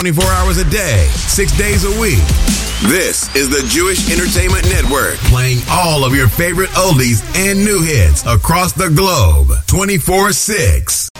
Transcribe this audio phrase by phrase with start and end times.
[0.00, 2.22] 24 hours a day, six days a week.
[2.86, 8.24] This is the Jewish Entertainment Network, playing all of your favorite oldies and new hits
[8.24, 11.10] across the globe, 24 6.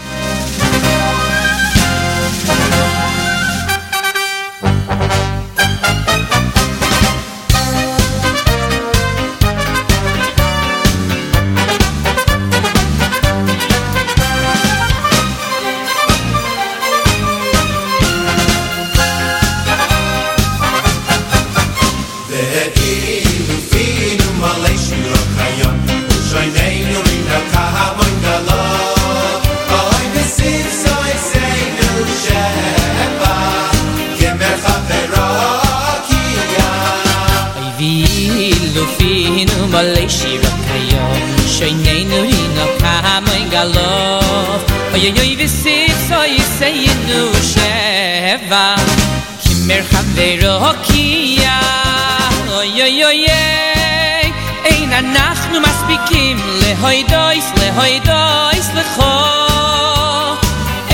[56.82, 59.14] Hoy dois le hoy dois le kho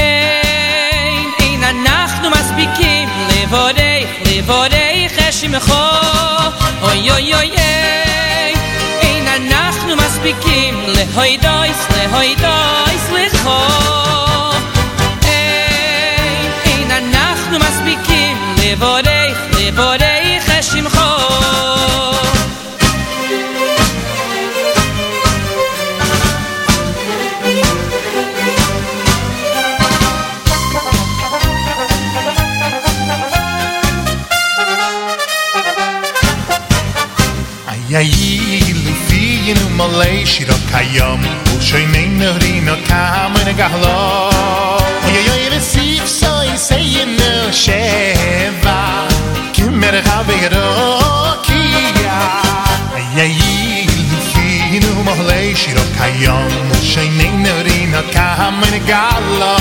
[0.06, 5.84] ein ein anach nu maspikim le vodei le vodei khashim kho
[6.88, 7.50] oy oy oy
[9.36, 13.50] אנחנו מספיקים להוי דויס, להוי דויס לכו
[15.24, 20.23] אין, אין אנחנו מספיקים לבודך, לבודך
[39.50, 41.20] in um le shiro kayom
[41.52, 43.98] u shoy nei nori no kam in oy lo
[45.14, 48.78] yo yo in sif so i no sheva.
[49.52, 50.68] Kim mer ga be ro
[51.46, 51.60] ki
[52.04, 52.18] ya
[53.18, 53.84] yay
[54.76, 55.08] in um
[55.62, 59.56] shiro kayom u shoy nei nori no kam in oy lo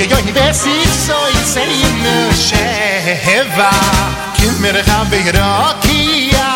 [0.00, 1.18] yo yo in sif so
[1.60, 2.16] i no
[2.46, 3.70] sheva.
[4.36, 5.52] Kim mer ga be ro
[5.84, 6.00] ki
[6.32, 6.48] ya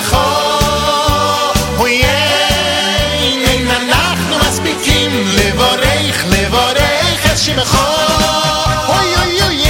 [0.00, 7.78] ברחוב, אוי, אין אנחנו מספיקים לברך, לברך את שמך.
[8.88, 9.64] אוי, אוי, אוי,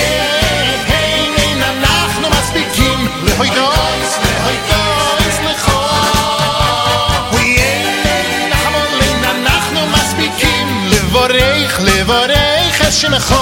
[0.87, 3.71] אין אנחנו מספיקים להוידו,
[4.25, 4.81] להוידו.
[10.91, 13.35] לברך, לברך את שמך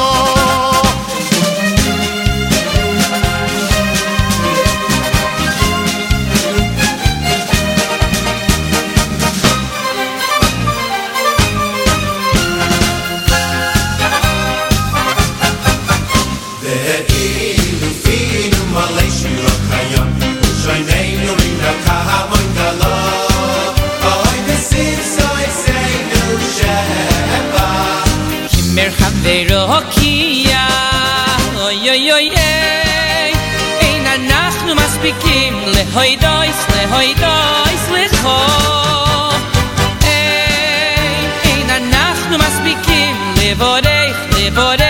[43.37, 44.86] לבודך, לבודך השמחו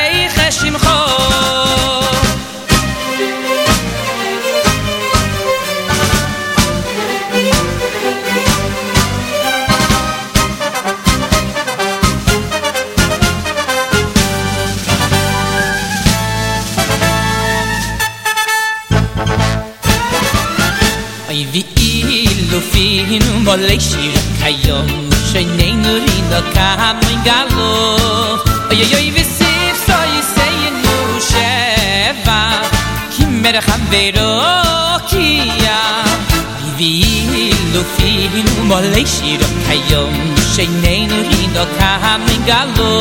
[37.98, 40.14] fin um alle shir kayom
[40.54, 42.94] sheinen in do kam in galo.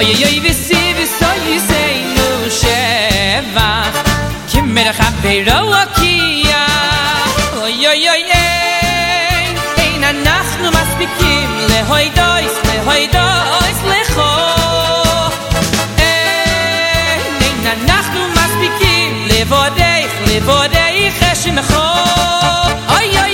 [0.00, 0.62] Ay ay ay vis
[0.96, 2.28] vis so you say no
[2.60, 3.70] sheva.
[4.50, 6.64] Kim mer kham de ro akia
[7.66, 9.46] ay ay ay ay
[9.84, 14.32] ein a nach nu mas bikim le hoy dois le hoy dois le kho
[16.10, 21.86] ein a nach nu mas bikim le vor dei le vor dei khashim kho
[22.98, 23.33] ay ay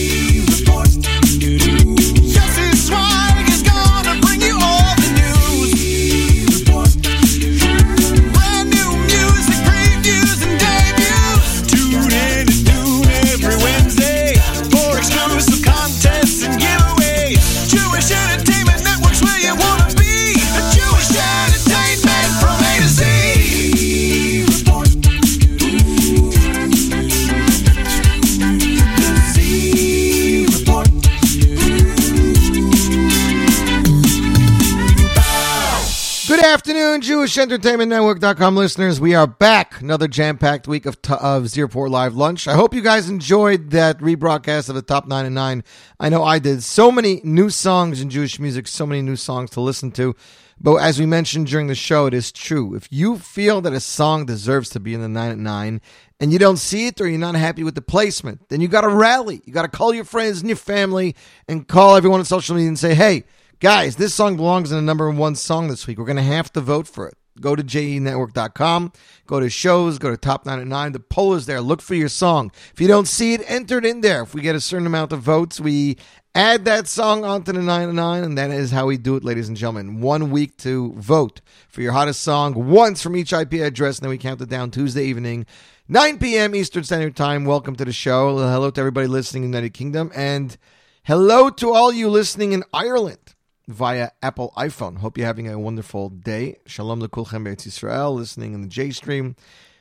[37.11, 39.01] afternoon, Jewish Entertainment listeners.
[39.01, 39.81] We are back.
[39.81, 42.47] Another jam packed week of, t- of Z Report Live Lunch.
[42.47, 45.63] I hope you guys enjoyed that rebroadcast of the top nine and nine.
[45.99, 46.63] I know I did.
[46.63, 50.15] So many new songs in Jewish music, so many new songs to listen to.
[50.59, 52.75] But as we mentioned during the show, it is true.
[52.75, 55.81] If you feel that a song deserves to be in the nine at nine
[56.19, 58.81] and you don't see it or you're not happy with the placement, then you got
[58.81, 59.41] to rally.
[59.43, 61.15] You got to call your friends and your family
[61.47, 63.25] and call everyone on social media and say, hey,
[63.61, 65.99] Guys, this song belongs in the number one song this week.
[65.99, 67.13] We're going to have to vote for it.
[67.39, 68.91] Go to jenetwork.com,
[69.27, 70.91] go to shows, go to top 9 at 9.
[70.93, 71.61] The poll is there.
[71.61, 72.51] Look for your song.
[72.73, 74.23] If you don't see it, enter it in there.
[74.23, 75.97] If we get a certain amount of votes, we
[76.33, 79.23] add that song onto the Nine at Nine, and that is how we do it,
[79.23, 80.01] ladies and gentlemen.
[80.01, 84.09] One week to vote for your hottest song, once from each IP address, and then
[84.09, 85.45] we count it down Tuesday evening,
[85.87, 86.55] 9 p.m.
[86.55, 87.45] Eastern Standard Time.
[87.45, 88.37] Welcome to the show.
[88.39, 90.57] Hello to everybody listening in the United Kingdom, and
[91.03, 93.35] hello to all you listening in Ireland
[93.71, 94.97] via Apple iPhone.
[94.97, 96.57] Hope you're having a wonderful day.
[96.65, 99.35] Shalom lekulchem Be'etz Yisrael, listening in the J Stream.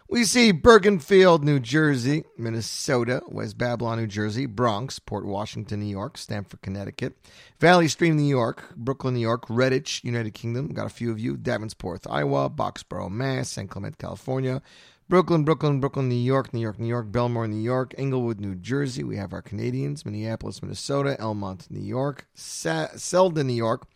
[0.08, 6.18] We see Bergenfield, New Jersey, Minnesota, West Babylon, New Jersey, Bronx, Port Washington, New York,
[6.18, 7.16] Stamford, Connecticut,
[7.60, 10.68] Valley Stream, New York, Brooklyn, New York, Redditch, United Kingdom.
[10.68, 11.36] Got a few of you.
[11.36, 13.70] Davenport, Iowa, Boxborough, Mass, St.
[13.70, 14.62] Clement, California,
[15.10, 19.02] Brooklyn, Brooklyn, Brooklyn, New York, New York, New York, Bellmore, New York, Englewood, New Jersey.
[19.02, 23.88] We have our Canadians, Minneapolis, Minnesota, Elmont, New York, Sa- Selden, New York,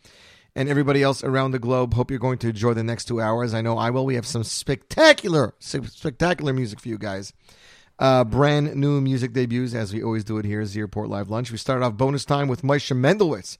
[0.57, 1.93] and everybody else around the globe.
[1.93, 3.53] Hope you're going to enjoy the next two hours.
[3.53, 4.05] I know I will.
[4.05, 7.31] We have some spectacular, spectacular music for you guys.
[7.97, 11.49] Uh, brand new music debuts, as we always do it here, Z Report Live Lunch.
[11.49, 13.57] We started off bonus time with Moshe Mendelowitz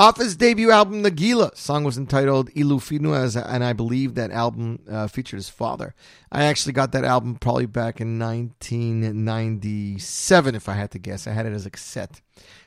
[0.00, 5.06] off his debut album, Nagila, song was entitled Ilufinu, and I believe that album uh,
[5.08, 5.94] featured his father.
[6.32, 11.26] I actually got that album probably back in 1997, if I had to guess.
[11.26, 12.22] I had it as a cassette.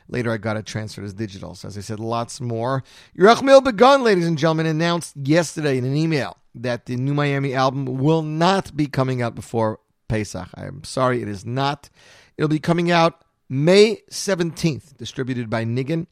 [0.08, 1.56] Later, I got it transferred as digital.
[1.56, 2.84] So, as I said, lots more.
[3.18, 7.98] Yerachmiel Begun, ladies and gentlemen, announced yesterday in an email that the new Miami album
[7.98, 10.50] will not be coming out before Pesach.
[10.54, 11.90] I am sorry, it is not.
[12.38, 16.06] It'll be coming out May 17th, distributed by Niggin.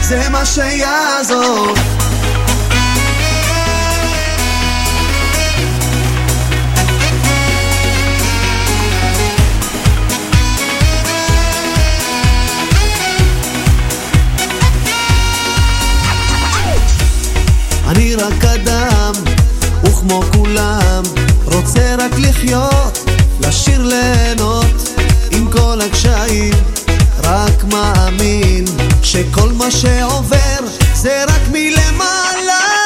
[0.02, 1.99] זה מה שיעזור.
[18.20, 19.14] רק אדם,
[19.84, 21.04] וכמו כולם,
[21.46, 23.10] רוצה רק לחיות,
[23.40, 25.00] לשיר ליהנות,
[25.32, 26.54] עם כל הקשיים,
[27.24, 28.66] רק מאמין,
[29.04, 30.60] שכל מה שעובר
[30.96, 32.79] זה רק מלמעלה.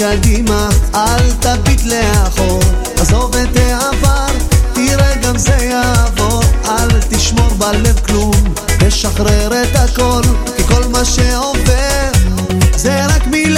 [0.00, 2.60] קדימה, אל תביט לאחור,
[3.00, 4.26] עזוב את העבר,
[4.72, 10.22] תראה גם זה יעבור, אל תשמור בלב כלום, תשחרר את הכל,
[10.56, 12.10] כי כל מה שעובר
[12.76, 13.49] זה רק מלמעלה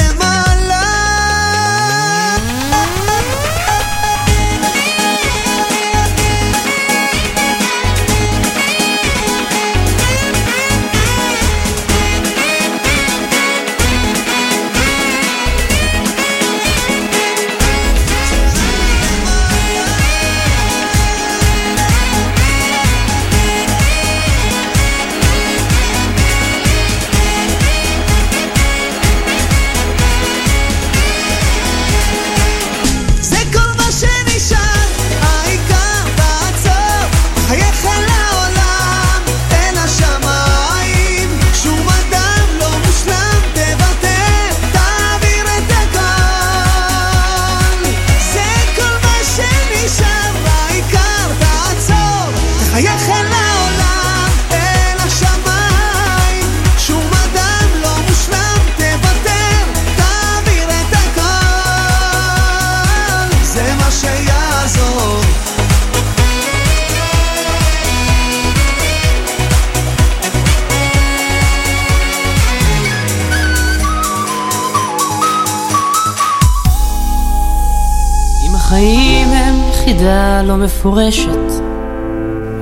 [80.02, 81.62] יחידה לא מפורשת,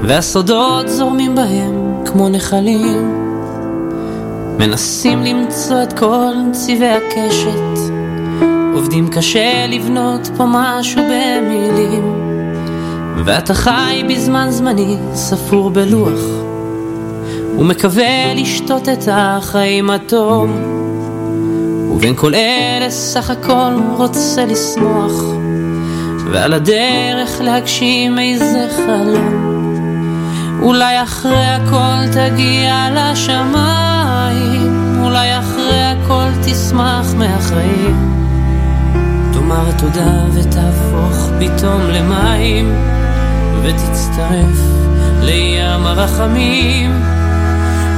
[0.02, 3.14] והסודות זורמים בהם כמו נחלים.
[4.58, 7.92] מנסים למצוא את כל צבעי הקשת,
[8.74, 12.14] עובדים קשה לבנות פה משהו במילים.
[13.24, 16.20] ואתה חי בזמן זמני ספור בלוח,
[17.58, 20.50] ומקווה לשתות את החיים הטוב.
[21.90, 25.49] ובין כל אלה סך הכל רוצה לשמוח.
[26.30, 29.50] ועל הדרך להגשים איזה חלום.
[30.62, 38.24] אולי אחרי הכל תגיע לשמיים, אולי אחרי הכל תשמח מהחיים.
[39.32, 42.74] תאמר תודה ותהפוך פתאום למים,
[43.62, 44.60] ותצטרף
[45.22, 47.02] לים הרחמים.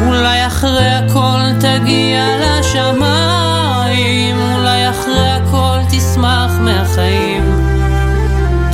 [0.06, 7.71] אולי אחרי הכל תגיע לשמיים, אולי אחרי הכל תשמח מהחיים.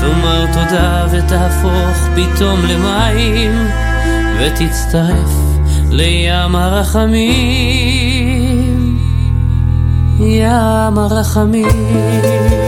[0.09, 3.53] תאמר תודה ותהפוך פתאום למים
[4.41, 5.31] ותצטרף
[5.91, 7.39] לים הרחמים.
[10.21, 12.68] ים הרחמים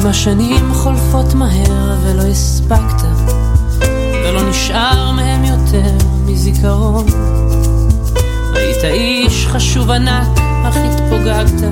[0.00, 3.04] אם השנים חולפות מהר ולא הספקת,
[4.24, 7.06] ולא נשאר מהם יותר מזיכרון.
[8.54, 11.68] היית איש חשוב ענק, אך התפוגגת,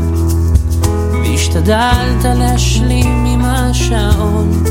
[1.13, 4.65] והשתדלת להשלים עם השעון.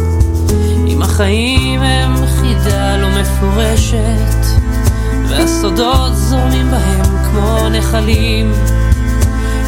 [0.87, 4.45] אם החיים הם חידה לא מפורשת,
[5.29, 8.51] והסודות זורמים בהם כמו נחלים,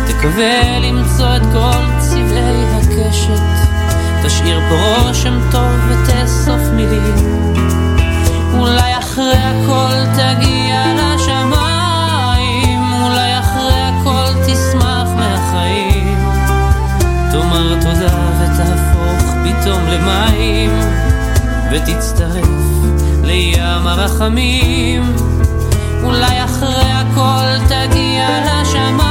[0.08, 3.59] תקווה למצוא את כל צבעי הקשת.
[4.24, 7.16] תשאיר פה רושם טוב ותאסוף מילים.
[8.54, 16.18] אולי אחרי הכל תגיע לשמיים אולי אחרי הכל תשמח מהחיים.
[17.32, 20.72] תאמר תודה ותהפוך פתאום למים
[21.72, 22.50] ותצטרף
[23.24, 25.16] לים הרחמים.
[26.04, 29.09] אולי אחרי הכל תגיע לשמיים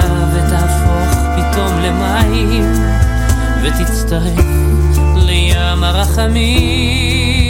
[0.00, 2.72] תודה ותהפוך פתאום למים
[3.62, 4.46] ותצטרף
[5.16, 7.47] לים הרחמים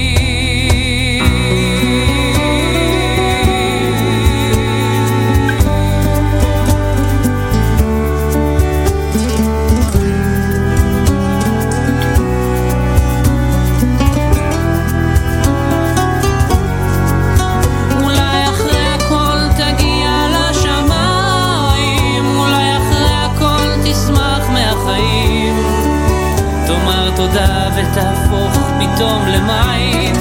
[28.98, 30.16] פתאום למים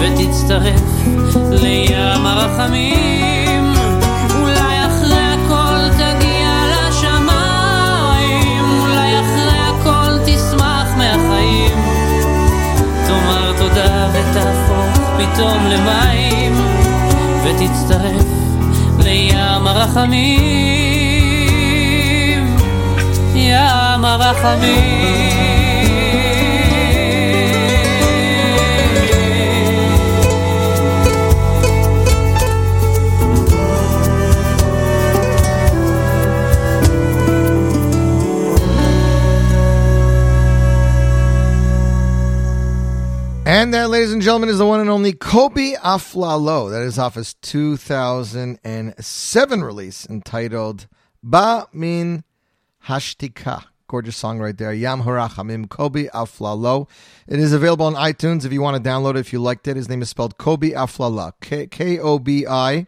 [0.00, 0.82] ותצטרף
[1.50, 3.74] לים הרחמים.
[4.40, 6.50] אולי אחרי הכל תגיע
[6.88, 8.64] לשמיים.
[8.80, 11.78] אולי אחרי הכל תשמח מהחיים.
[13.06, 16.54] תאמר תודה ותהפוך פתאום למים
[17.44, 18.26] ותצטרף
[18.98, 20.16] לים הרחמים,
[23.34, 25.33] ים הרחמים.
[44.04, 46.70] Ladies and gentlemen, is the one and only Kobi Aflalo.
[46.70, 50.86] That is off his 2007 release entitled
[51.22, 52.22] Ba Min
[52.86, 53.64] Hashtika.
[53.88, 54.74] Gorgeous song right there.
[54.74, 56.86] Yam Harachamim, Kobi Aflalo.
[57.26, 59.76] It is available on iTunes if you want to download it if you liked it.
[59.76, 61.32] His name is spelled Kobi Aflalo.
[61.40, 62.86] K O B I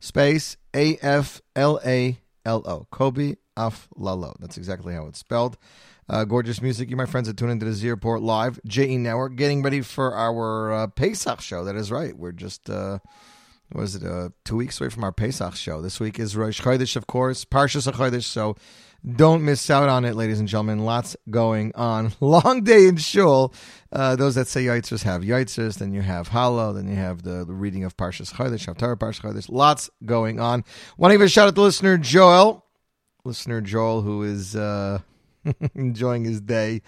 [0.00, 2.88] space A F L A L O.
[2.90, 4.34] Kobi Aflalo.
[4.40, 5.58] That's exactly how it's spelled.
[6.08, 6.88] Uh, gorgeous music.
[6.88, 10.14] You, my friends, are tuned into the Z Report Live, JE Network, getting ready for
[10.14, 11.64] our uh, Pesach show.
[11.64, 12.16] That is right.
[12.16, 13.00] We're just, uh,
[13.72, 15.82] what is it, uh, two weeks away from our Pesach show.
[15.82, 18.24] This week is Rosh Chodesh, of course, Parshas Chodesh.
[18.24, 18.56] So
[19.04, 20.84] don't miss out on it, ladies and gentlemen.
[20.84, 22.12] Lots going on.
[22.20, 23.52] Long day in shul.
[23.92, 25.78] Uh, those that say Yitzers have Yitzers.
[25.78, 26.74] Then you have Hallel.
[26.74, 29.46] Then you have the, reading of Parshas Chodesh, Haftarah Parshas Chodesh.
[29.48, 30.64] Lots going on.
[30.98, 32.64] Want to give a shout out to listener Joel.
[33.24, 34.54] Listener Joel, who is...
[34.54, 35.00] Uh,
[35.74, 36.82] enjoying his day.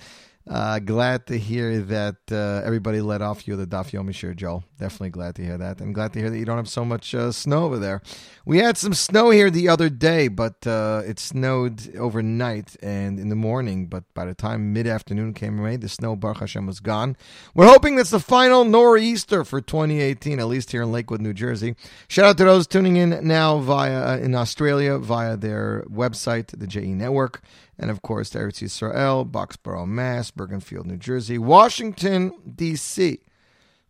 [0.51, 4.65] Uh, glad to hear that uh, everybody let off you the Daf Yomi shirt, Joel.
[4.79, 5.81] Definitely glad to hear that.
[5.81, 8.01] And glad to hear that you don't have so much uh, snow over there.
[8.47, 13.29] We had some snow here the other day, but uh, it snowed overnight and in
[13.29, 13.89] the morning.
[13.89, 17.17] But by the time mid afternoon came around, the snow, Baruch Hashem, was gone.
[17.55, 21.75] We're hoping that's the final nor'easter for 2018, at least here in Lakewood, New Jersey.
[22.09, 26.67] Shout out to those tuning in now via uh, in Australia via their website, the
[26.67, 27.43] JE Network
[27.79, 33.21] and of course, Eretz Yisrael, Boxborough, Mass, Bergenfield, New Jersey, Washington D.C.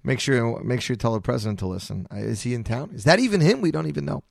[0.04, 2.06] Make sure make sure you tell the president to listen.
[2.12, 2.90] Uh, is he in town?
[2.94, 3.60] Is that even him?
[3.60, 4.22] We don't even know.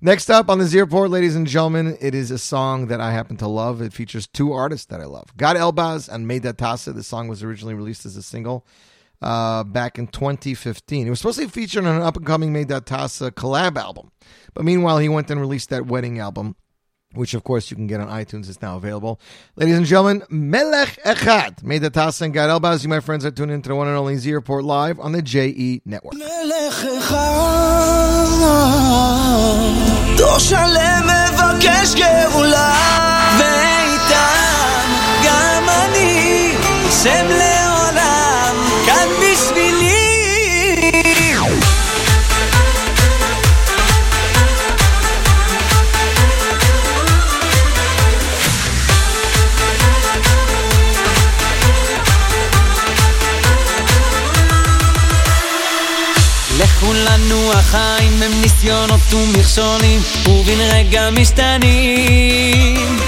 [0.00, 3.12] Next up on the Z Report, ladies and gentlemen, it is a song that I
[3.12, 3.80] happen to love.
[3.80, 6.94] It features two artists that I love, Gad Elbaz and Meydad Tasa.
[6.94, 8.66] The song was originally released as a single
[9.22, 11.06] uh, back in 2015.
[11.06, 14.12] It was supposed to be featured on an up and coming Meydad Tasa collab album,
[14.52, 16.54] but meanwhile, he went and released that wedding album
[17.16, 18.48] which of course you can get on iTunes.
[18.48, 19.20] It's now available.
[19.56, 21.62] Ladies and gentlemen, Melech Echad.
[21.62, 24.16] Meydad Tasa and Gad Elbaz, you, my friends, are tuned into the one and only
[24.16, 26.14] Z Report live on the JE Network.
[26.14, 26.74] Melech
[57.54, 62.98] החיים הם ניסיונות ומכשולים ובן רגע משתנים.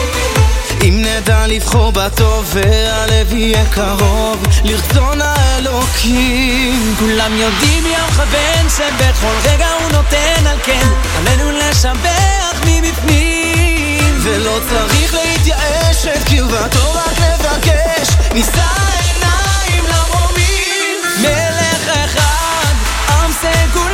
[0.83, 6.95] אם נדע לבחור בטוב והלב יהיה קרוב לרצון האלוקים.
[6.99, 14.19] כולם יודעים מי המכוון שבכל רגע הוא נותן על כן עלינו לשבח מבפנים.
[14.23, 18.09] ולא צריך להתייאש את קרבתו רק לבקש.
[18.35, 18.63] נישא
[19.03, 22.37] עיניים למרומים מלך אחד
[23.41, 23.86] סגולה,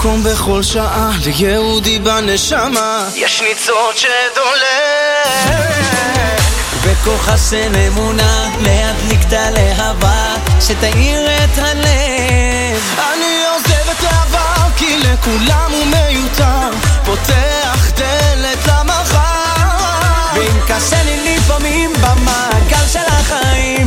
[0.00, 3.08] מקום, בכל שעה, ליהודי בנשמה.
[3.14, 5.30] יש ניצוץ שדולק.
[6.84, 12.98] בכוחה של אמונה להדליק את הלהבה שתאיר את הלב.
[13.12, 16.70] אני עוזב את העבר כי לכולם הוא מיותר.
[17.04, 19.70] פותח דלת למחר.
[20.34, 23.86] ואם קשה לי לפעמים במעגל של החיים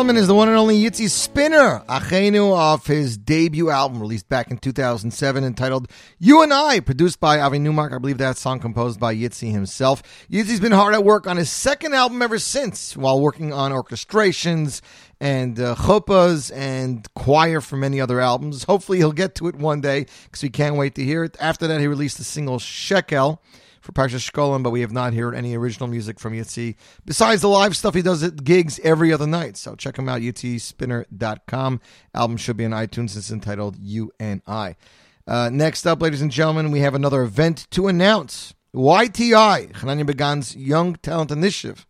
[0.00, 4.50] gentlemen, is the one and only Yitzi Spinner, Achenu, off his debut album released back
[4.50, 7.92] in 2007 entitled You and I, produced by Avi Newmark.
[7.92, 10.02] I believe that song composed by Yitzi himself.
[10.30, 14.80] Yitzi's been hard at work on his second album ever since, while working on orchestrations
[15.20, 15.76] and uh,
[16.54, 18.64] and choir for many other albums.
[18.64, 21.36] Hopefully he'll get to it one day because we can't wait to hear it.
[21.38, 23.42] After that, he released the single Shekel
[23.92, 26.76] for Parshas but we have not heard any original music from Yitzi.
[27.04, 29.56] Besides the live stuff, he does at gigs every other night.
[29.56, 31.80] So check him out, yitzspinner.com.
[32.14, 33.16] Album should be on iTunes.
[33.16, 34.76] It's entitled You and I.
[35.26, 38.54] Uh, next up, ladies and gentlemen, we have another event to announce.
[38.74, 41.86] YTI, Hanania Began's Young Talent Initiative,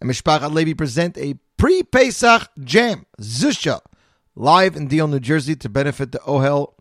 [0.00, 3.80] and Mishpachat Levi present a pre-Pesach Jam, Zusha,
[4.34, 6.73] live in Deal, New Jersey to benefit the Ohel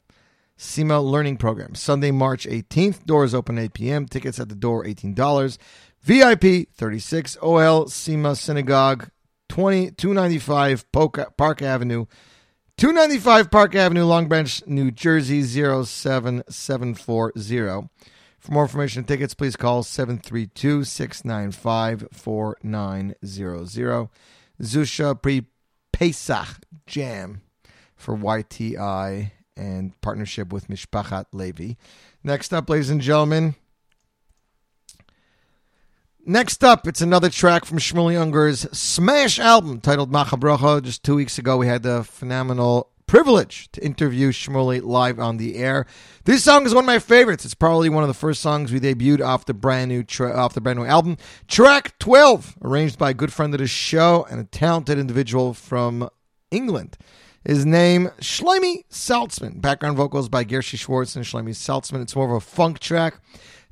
[0.57, 1.75] SEMA Learning Program.
[1.75, 3.05] Sunday, March 18th.
[3.05, 4.05] Doors open 8 p.m.
[4.05, 5.57] Tickets at the door, $18.
[6.01, 9.09] VIP, 36 OL SEMA Synagogue,
[9.49, 12.05] 20, 295 Park Avenue.
[12.77, 17.89] 295 Park Avenue, Long Branch, New Jersey 07740.
[18.39, 24.09] For more information and tickets, please call 732 695 4900.
[24.61, 25.45] Zusha Pre
[25.93, 27.41] Pesach Jam
[27.95, 31.73] for YTI and partnership with Mishpachat Levi.
[32.23, 33.55] Next up, ladies and gentlemen.
[36.25, 40.81] Next up, it's another track from Shmuley Unger's smash album titled Machabrocha.
[40.81, 45.57] Just two weeks ago, we had the phenomenal privilege to interview Shmuley live on the
[45.57, 45.85] air.
[46.23, 47.43] This song is one of my favorites.
[47.43, 50.53] It's probably one of the first songs we debuted off the brand new tra- off
[50.53, 51.17] the brand new album.
[51.47, 56.09] Track 12, arranged by a good friend of the show and a talented individual from
[56.51, 56.97] England.
[57.45, 59.59] His name, Shlomi Saltzman.
[59.59, 62.01] Background vocals by Gershi Schwartz and Shlomi Saltzman.
[62.01, 63.15] It's more of a funk track.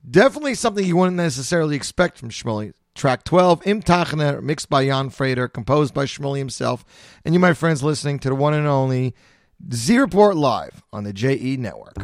[0.09, 2.73] Definitely something you wouldn't necessarily expect from Shmuley.
[2.95, 6.83] Track 12, Im Tachner, mixed by Jan Frater, composed by Shmuley himself.
[7.23, 9.15] And you, my friends, listening to the one and only
[9.71, 11.95] Z Report Live on the JE Network.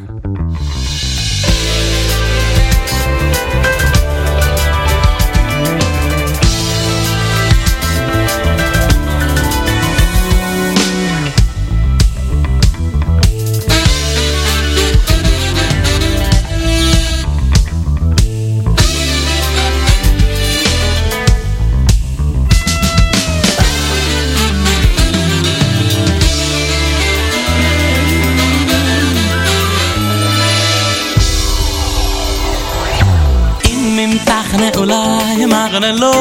[34.58, 36.12] Tachne ulay machne lo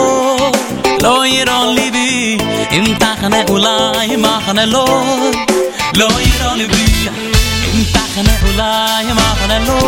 [1.04, 2.38] lo yiron libi.
[2.78, 4.86] Im tachne ulay machne lo
[6.00, 6.86] lo yiron libi.
[7.73, 9.80] Im tachne ulay machne lo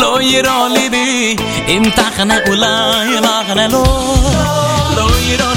[0.00, 1.36] lo yiron libi.
[1.74, 3.84] Im tachne ulay machne lo
[4.96, 5.55] lo yiron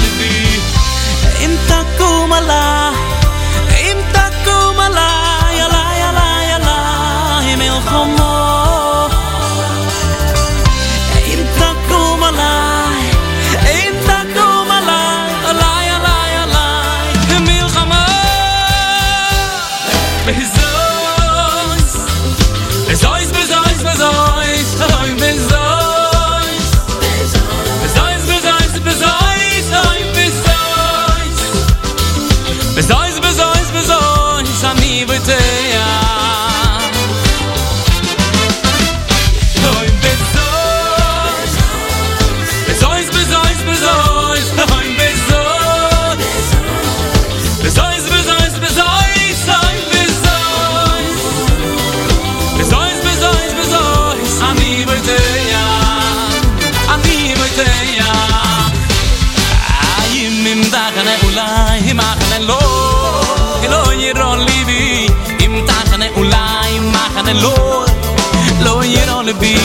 [69.32, 69.56] בי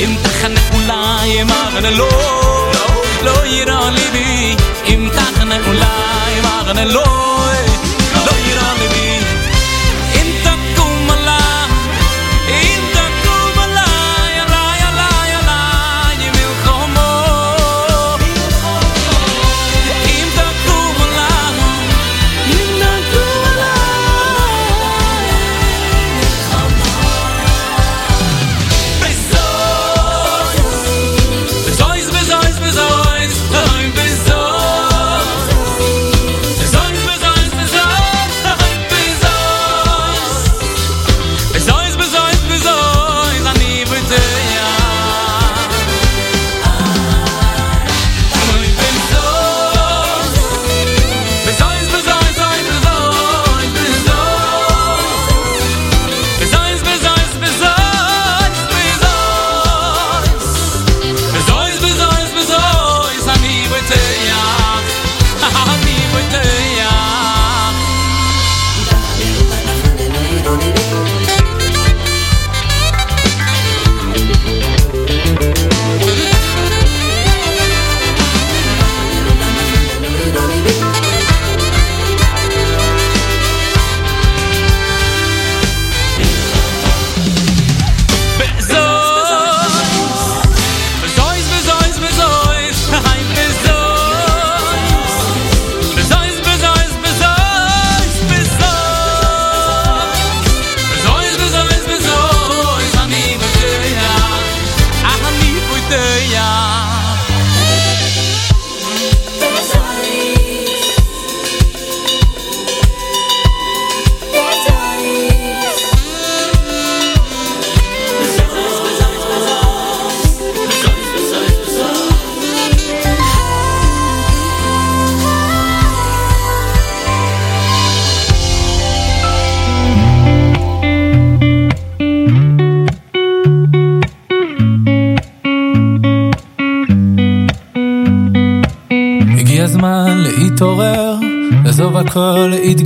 [0.00, 2.08] אם תחנך אולי ימרנה לא
[3.22, 7.39] לא יראה ליבי אם תחנך אולי ימרנה לא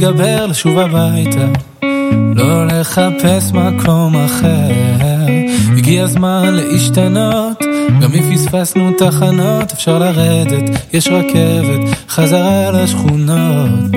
[0.04, 1.46] להתגבר, לשוב הביתה.
[2.34, 4.68] לא לחפש מקום אחר.
[5.76, 7.62] הגיע הזמן להשתנות,
[8.00, 13.90] גם אם פספסנו תחנות, אפשר לרדת, יש רכבת, חזרה לשכונות.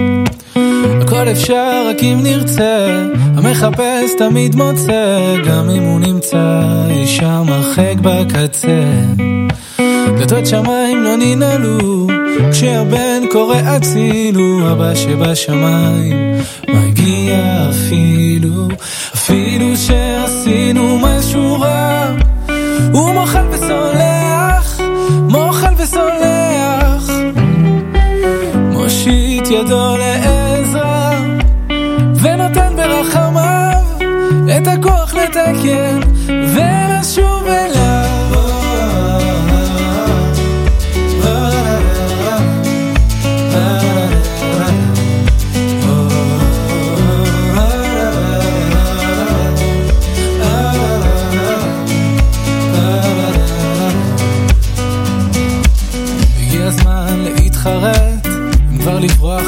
[1.02, 3.04] הכל אפשר רק אם נרצה,
[3.36, 8.84] המחפש תמיד מוצא, גם אם הוא נמצא אי שם הרחק בקצה.
[10.18, 12.07] דלתות שמיים לא ננעלו,
[12.52, 18.68] כשהבן קורא הצילו, אבא שבשמיים מגיע אפילו,
[19.16, 22.16] אפילו שעשינו משהו רע,
[22.94, 24.80] הוא מוחל וסולח,
[25.30, 27.10] מוחל וסולח,
[28.56, 31.12] מושיט ידו לעזרה,
[32.22, 33.84] ונותן ברחמיו
[34.58, 37.67] את הכוח לתקן ולשוב אליו.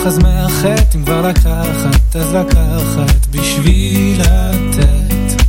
[0.10, 5.44] אז מאחת, אם כבר לקחת אז לקחת בשביל לתת.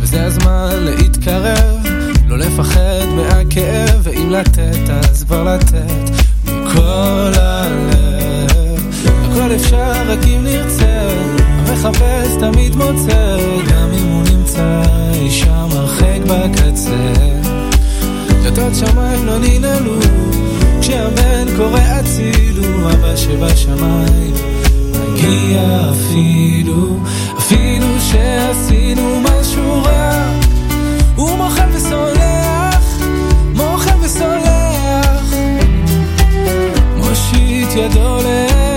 [0.00, 1.86] וזה הזמן להתקרב,
[2.26, 6.10] לא לפחד מהכאב, ואם לתת אז כבר לתת
[6.44, 8.96] מכל הלב.
[9.04, 11.08] הכל אפשר רק אם נרצה,
[11.48, 13.36] המחפש תמיד מוצא,
[13.70, 14.82] גם אם הוא נמצא
[15.14, 17.12] אי שם הרחק בקצה.
[18.42, 19.98] דלתות שמיים לא ננעלו,
[20.86, 24.34] כשהבן קורא הצילו, אבא שבשמיים
[24.92, 26.98] מגיע אפילו,
[27.38, 30.32] אפילו שעשינו משהו רע,
[31.16, 32.98] הוא מוחל וסולח,
[33.54, 35.34] מוחל וסולח,
[36.96, 38.75] מושיט ידו לעזרה,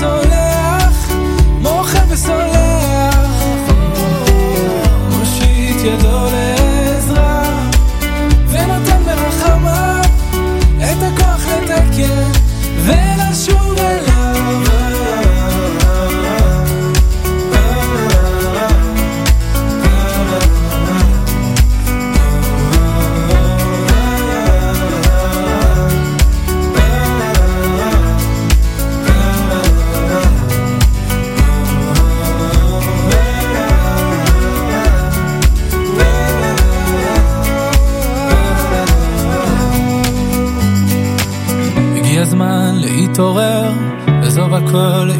[0.00, 0.47] so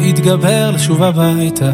[0.08, 1.72] להתגבר, לשוב הביתה.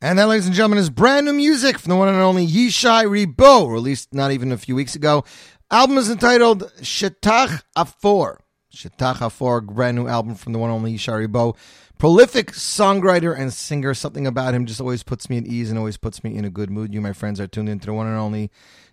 [0.00, 3.06] And that, ladies and gentlemen, is brand new music from the one and only Yishai
[3.06, 5.24] Ribo, released not even a few weeks ago.
[5.70, 8.36] Album is entitled Shetach Afor.
[8.70, 11.56] Shetach Afor, brand new album from the one and only Yishai Ribo.
[11.98, 13.94] Prolific songwriter and singer.
[13.94, 16.50] Something about him just always puts me at ease and always puts me in a
[16.50, 16.92] good mood.
[16.92, 18.50] You, my friends, are tuned into the one and only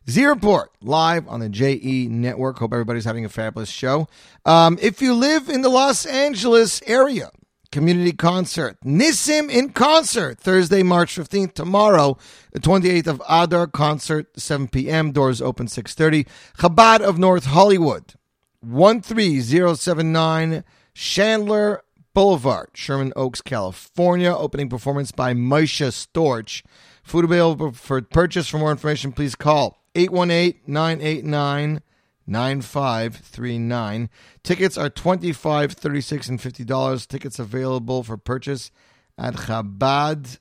[0.09, 2.57] Z Report live on the JE Network.
[2.59, 4.07] Hope everybody's having a fabulous show.
[4.45, 7.32] Um, if you live in the Los Angeles area,
[7.70, 8.76] community concert.
[8.84, 12.18] Nissim in concert, Thursday, March 15th, tomorrow,
[12.52, 15.12] the 28th of Adar concert, 7 p.m.
[15.12, 16.26] Doors open 6.30.
[16.58, 18.14] Chabad of North Hollywood,
[18.62, 20.62] 13079
[20.94, 21.82] Chandler
[22.14, 24.34] Boulevard, Sherman Oaks, California.
[24.34, 26.62] Opening performance by Moshe Storch.
[27.02, 28.48] Food available for purchase.
[28.48, 31.82] For more information, please call 818 989
[32.27, 34.11] 9539.
[34.43, 37.07] Tickets are 25 36 and $50.
[37.07, 38.70] Tickets available for purchase
[39.18, 40.39] at chabadnh.com.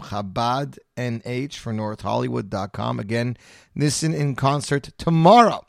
[0.00, 3.00] Chabadnh for northhollywood.com.
[3.00, 3.36] Again,
[3.74, 5.64] listen in concert tomorrow.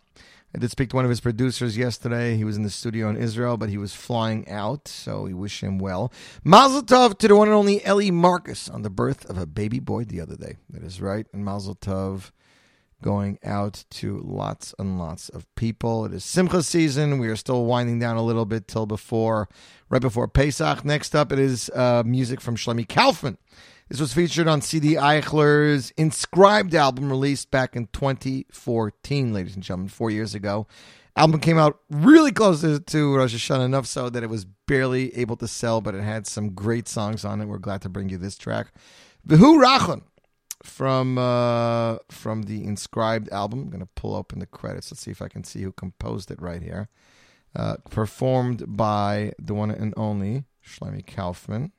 [0.53, 2.35] I did speak to one of his producers yesterday.
[2.35, 5.61] He was in the studio in Israel, but he was flying out, so we wish
[5.61, 6.11] him well.
[6.43, 9.79] Mazel tov to the one and only Ellie Marcus on the birth of a baby
[9.79, 10.57] boy the other day.
[10.71, 11.27] That is right.
[11.33, 12.31] And Mazel tov
[13.01, 16.05] going out to lots and lots of people.
[16.05, 17.19] It is Simcha season.
[17.19, 19.49] We are still winding down a little bit till before,
[19.89, 20.83] right before Pesach.
[20.83, 23.37] Next up, it is uh, music from Shlomi Kaufman.
[23.89, 29.89] This was featured on CD Eichler's Inscribed album released back in 2014, ladies and gentlemen,
[29.89, 30.67] four years ago.
[31.15, 35.15] Album came out really close to, to Rosh Hashanah, enough so that it was barely
[35.17, 37.45] able to sell, but it had some great songs on it.
[37.45, 38.71] We're glad to bring you this track.
[39.27, 40.03] Vihu Rachon
[40.63, 43.61] from uh, from the Inscribed album.
[43.61, 44.91] I'm going to pull open the credits.
[44.91, 46.89] Let's see if I can see who composed it right here.
[47.55, 51.71] Uh, performed by the one and only Shlomi Kaufman.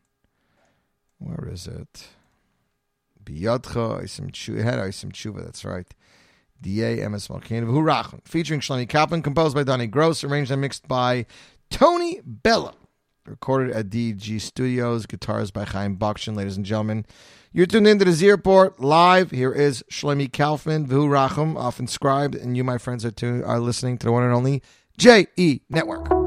[1.19, 2.09] Where is it?
[3.23, 5.87] Biyadcha, Isim Tshuva, Isim Tshuva, that's right.
[6.61, 7.03] D.A.
[7.05, 7.31] M.S.
[7.31, 11.27] Malkin, Hurachon, featuring Shlomi Kaufman, composed by Donnie Gross, arranged and mixed by
[11.71, 12.75] Tony Bella.
[13.27, 17.05] Recorded at DG Studios, guitars by Chaim Bakshin, ladies and gentlemen.
[17.53, 19.31] You're tuned into the Z Report live.
[19.31, 23.61] Here is Shlomi Kaufman, Vu Rachum, off Inscribed, and you, my friends, are, tuned, are
[23.61, 24.63] listening to the one and only
[24.97, 25.61] J.E.
[25.69, 26.20] Network.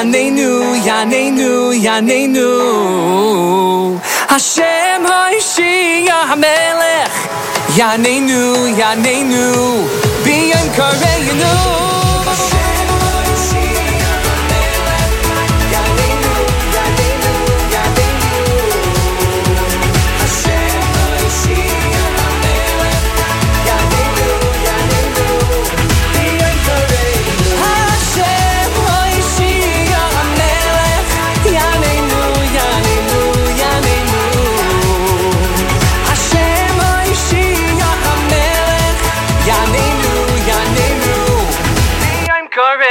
[0.00, 0.30] yanei
[1.30, 2.48] nu Yaneinu
[4.28, 7.16] hashem hay HaMelech ya melech
[7.76, 9.24] yanei Koreinu yanei
[11.40, 11.89] nu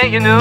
[0.09, 0.39] you knew.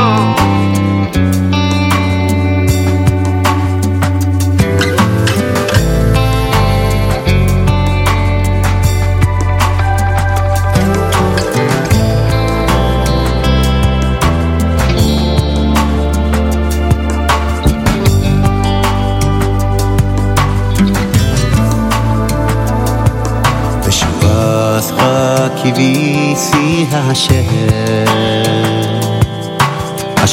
[23.87, 28.58] ושבח רק הביצי השם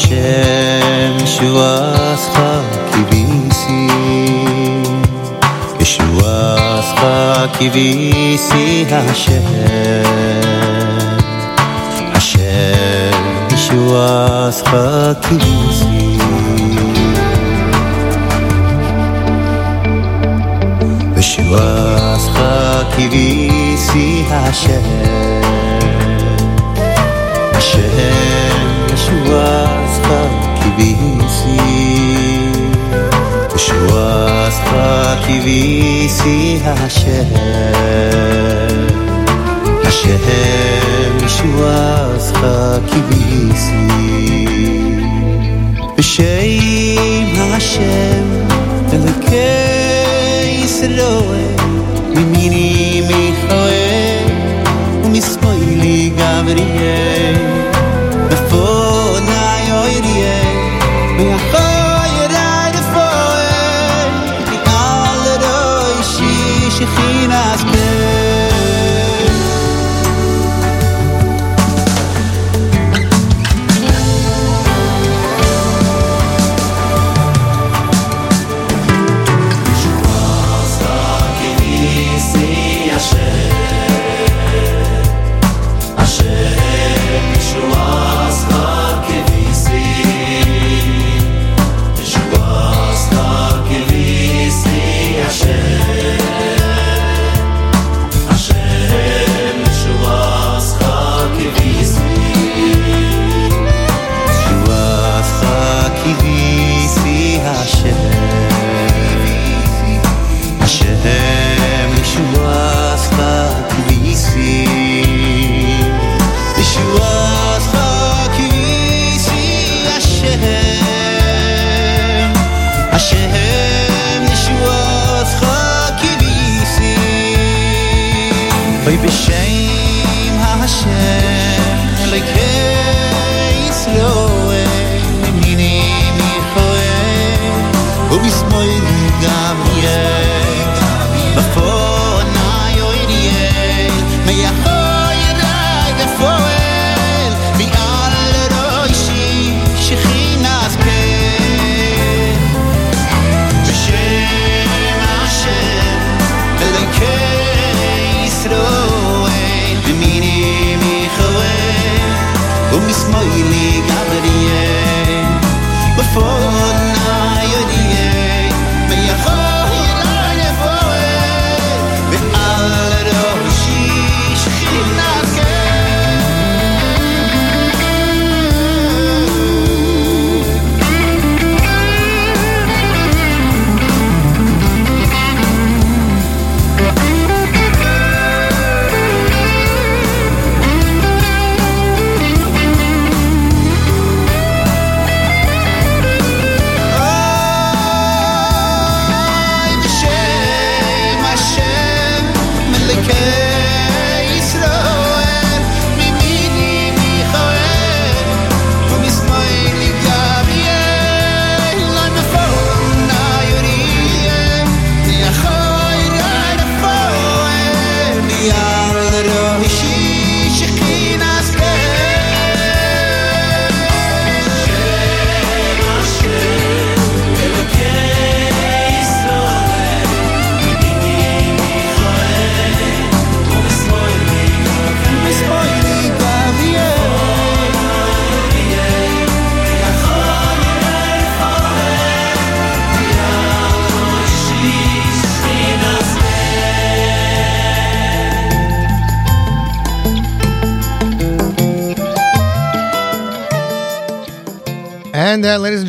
[0.06, 2.39] השם ישועתך
[2.91, 3.88] כביסי
[5.80, 7.01] ישועתך
[7.53, 9.41] כביסי השם
[12.14, 13.12] השם
[13.53, 14.70] ישועתך
[15.22, 16.18] כביסי
[21.18, 22.39] ישועתך
[22.95, 24.82] כביסי השם
[27.53, 28.45] השם
[29.06, 30.08] בשועתך
[30.62, 31.58] כביסי
[33.56, 34.76] בשועתך
[35.26, 37.24] כביסי השם
[39.84, 42.39] השם בשועתך
[42.88, 44.45] כביסי
[45.97, 46.22] בשם
[47.38, 48.26] השם
[48.93, 49.36] אלוקי
[50.64, 51.56] ישראל
[52.16, 54.28] מימיני מיכאל
[55.03, 57.36] ומשמאלי גבריאל
[61.28, 61.55] and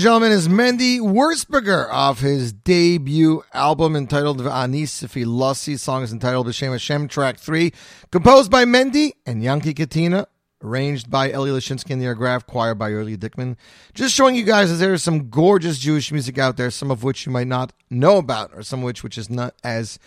[0.06, 5.76] gentlemen, is Mendy Wurzberger off his debut album entitled Anis Lassi.
[5.76, 7.72] Song is entitled B'Shem Hashem, track three,
[8.12, 10.28] composed by Mendy and Yankee Katina,
[10.62, 13.56] arranged by Eli Lashinsky and the Air Graph Choir by Early Dickman.
[13.94, 17.02] Just showing you guys that there is some gorgeous Jewish music out there, some of
[17.02, 19.98] which you might not know about, or some of which which is not as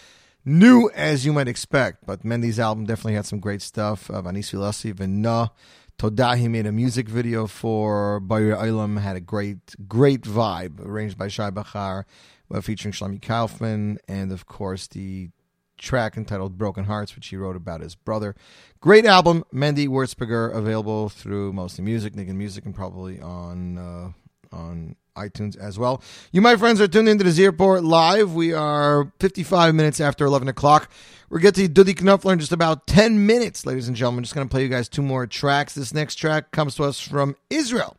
[0.46, 2.06] new as you might expect.
[2.06, 4.10] But Mendy's album definitely had some great stuff.
[4.10, 5.60] Uh, Anis Lassi.
[6.00, 11.18] Toda, he made a music video for Bayer Olam, had a great, great vibe, arranged
[11.18, 12.06] by Shai Bachar,
[12.50, 15.30] uh, featuring Shlomi Kaufman, and of course the
[15.78, 18.34] track entitled Broken Hearts, which he wrote about his brother.
[18.80, 24.12] Great album, Mendy Wurzberger, available through mostly music, Nigun Music, and probably on uh,
[24.56, 26.02] on iTunes as well.
[26.32, 28.34] You, my friends, are tuned into the Z Report live.
[28.34, 30.90] We are 55 minutes after 11 o'clock.
[31.30, 34.24] We're going to Dudi Knopfler in just about 10 minutes, ladies and gentlemen.
[34.24, 35.76] Just going to play you guys two more tracks.
[35.76, 37.98] This next track comes to us from Israel.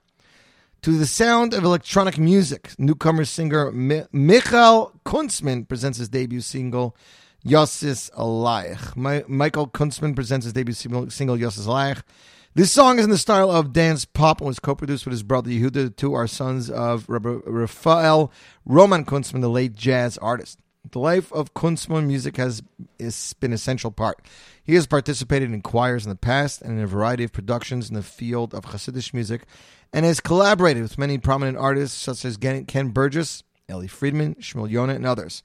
[0.82, 6.96] To the sound of electronic music, newcomer singer Mi- Michael Kuntzman presents his debut single,
[7.46, 8.96] Yossis Alaich.
[8.96, 12.02] My- Michael Kuntzman presents his debut single, Yossis Alaich.
[12.52, 15.50] This song is in the style of dance pop and was co-produced with his brother
[15.50, 15.72] Yehuda.
[15.72, 18.32] The two are sons of Raphael
[18.66, 20.58] Roman Kuntzman, the late jazz artist.
[20.90, 22.60] The life of Kunstmann music has
[22.98, 24.26] been an essential part.
[24.64, 27.94] He has participated in choirs in the past and in a variety of productions in
[27.94, 29.42] the field of Hasidic music
[29.92, 34.94] and has collaborated with many prominent artists such as Ken Burgess, Ellie Friedman, Shmuel Yonah,
[34.94, 35.44] and others.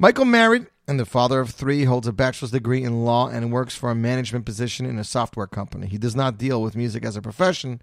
[0.00, 3.76] Michael married and the father of three holds a bachelor's degree in law and works
[3.76, 5.86] for a management position in a software company.
[5.86, 7.80] He does not deal with music as a profession,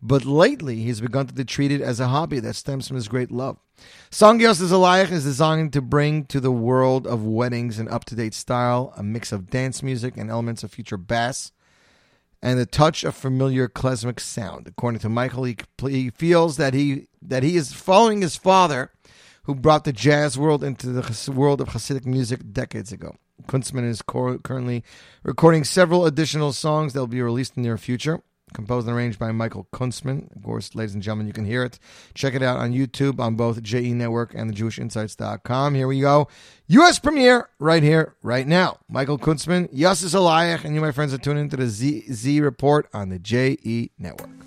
[0.00, 3.30] but lately he's begun to treat it as a hobby that stems from his great
[3.30, 3.56] love.
[4.10, 8.14] Song Yosef Zalayach is designed to bring to the world of weddings an up to
[8.14, 11.52] date style, a mix of dance music and elements of future bass,
[12.42, 14.68] and a touch of familiar klezmer sound.
[14.68, 18.90] According to Michael, he, he feels that he that he is following his father
[19.44, 23.16] who brought the jazz world into the world of Hasidic music decades ago.
[23.46, 24.84] Kunstman is cor- currently
[25.22, 28.20] recording several additional songs that will be released in the near future.
[28.52, 30.34] Composed and arranged by Michael Kunstman.
[30.36, 31.78] Of course, ladies and gentlemen, you can hear it.
[32.14, 35.74] Check it out on YouTube on both JE Network and the JewishInsights.com.
[35.74, 36.28] Here we go.
[36.68, 37.00] U.S.
[37.00, 38.78] premiere right here, right now.
[38.88, 42.86] Michael Kunstman, Yossi Zalayach, and you, my friends, are tuning into the Z, Z Report
[42.94, 44.43] on the JE Network.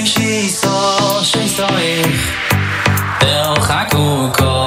[0.00, 2.36] לי שיסו שיסויך
[3.22, 4.59] והרחקו כל בבלויך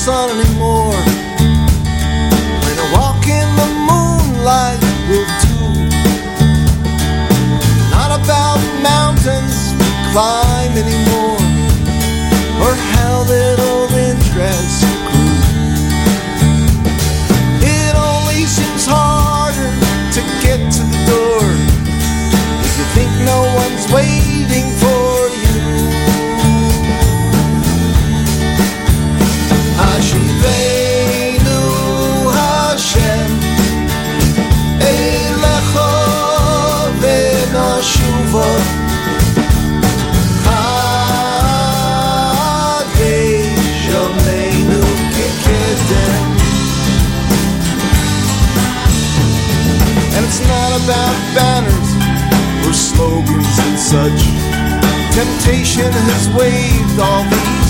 [0.00, 0.96] sun anymore.
[2.64, 5.56] When I walk in the moonlight, will do.
[7.90, 10.49] Not about mountains we climb.
[50.90, 51.90] without banners
[52.66, 54.22] or slogans and such.
[55.14, 57.69] Temptation has waved all these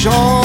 [0.00, 0.39] Jean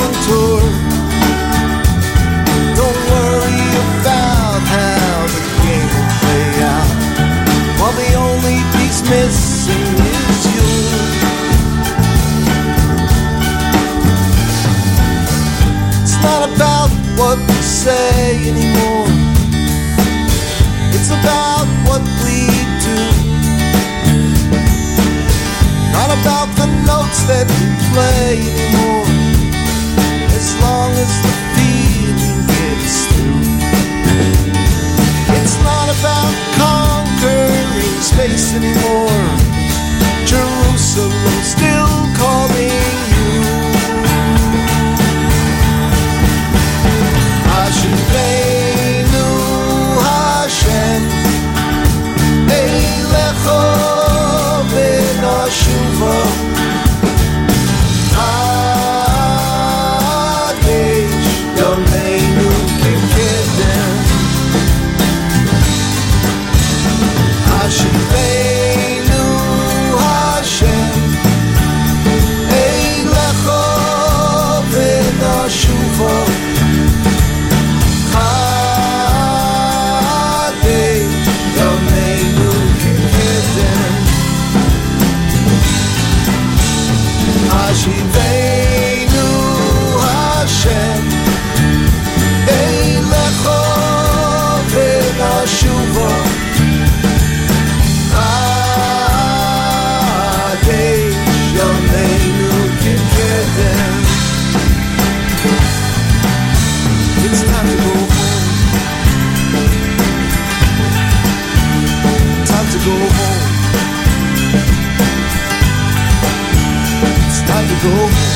[117.80, 118.36] to go.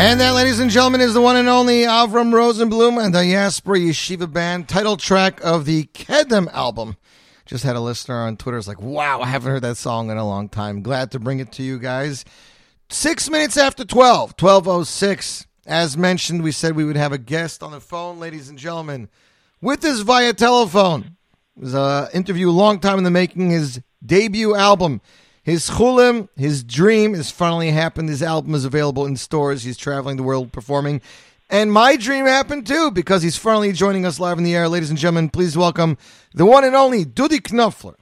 [0.00, 3.80] And that, ladies and gentlemen, is the one and only Avram Rosenblum and the Diaspora
[3.80, 6.96] Yeshiva Band title track of the Kedem album.
[7.46, 10.16] Just had a listener on Twitter is like, wow, I haven't heard that song in
[10.16, 10.82] a long time.
[10.82, 12.24] Glad to bring it to you guys.
[12.88, 15.47] Six minutes after 12, 1206.
[15.68, 19.10] As mentioned, we said we would have a guest on the phone, ladies and gentlemen,
[19.60, 21.18] with us via telephone.
[21.58, 25.02] It was an interview a long time in the making, his debut album.
[25.42, 28.08] His chulim, his dream, has finally happened.
[28.08, 29.62] His album is available in stores.
[29.62, 31.02] He's traveling the world performing.
[31.50, 34.70] And my dream happened too because he's finally joining us live in the air.
[34.70, 35.98] Ladies and gentlemen, please welcome
[36.32, 37.96] the one and only Dudi Knopfler.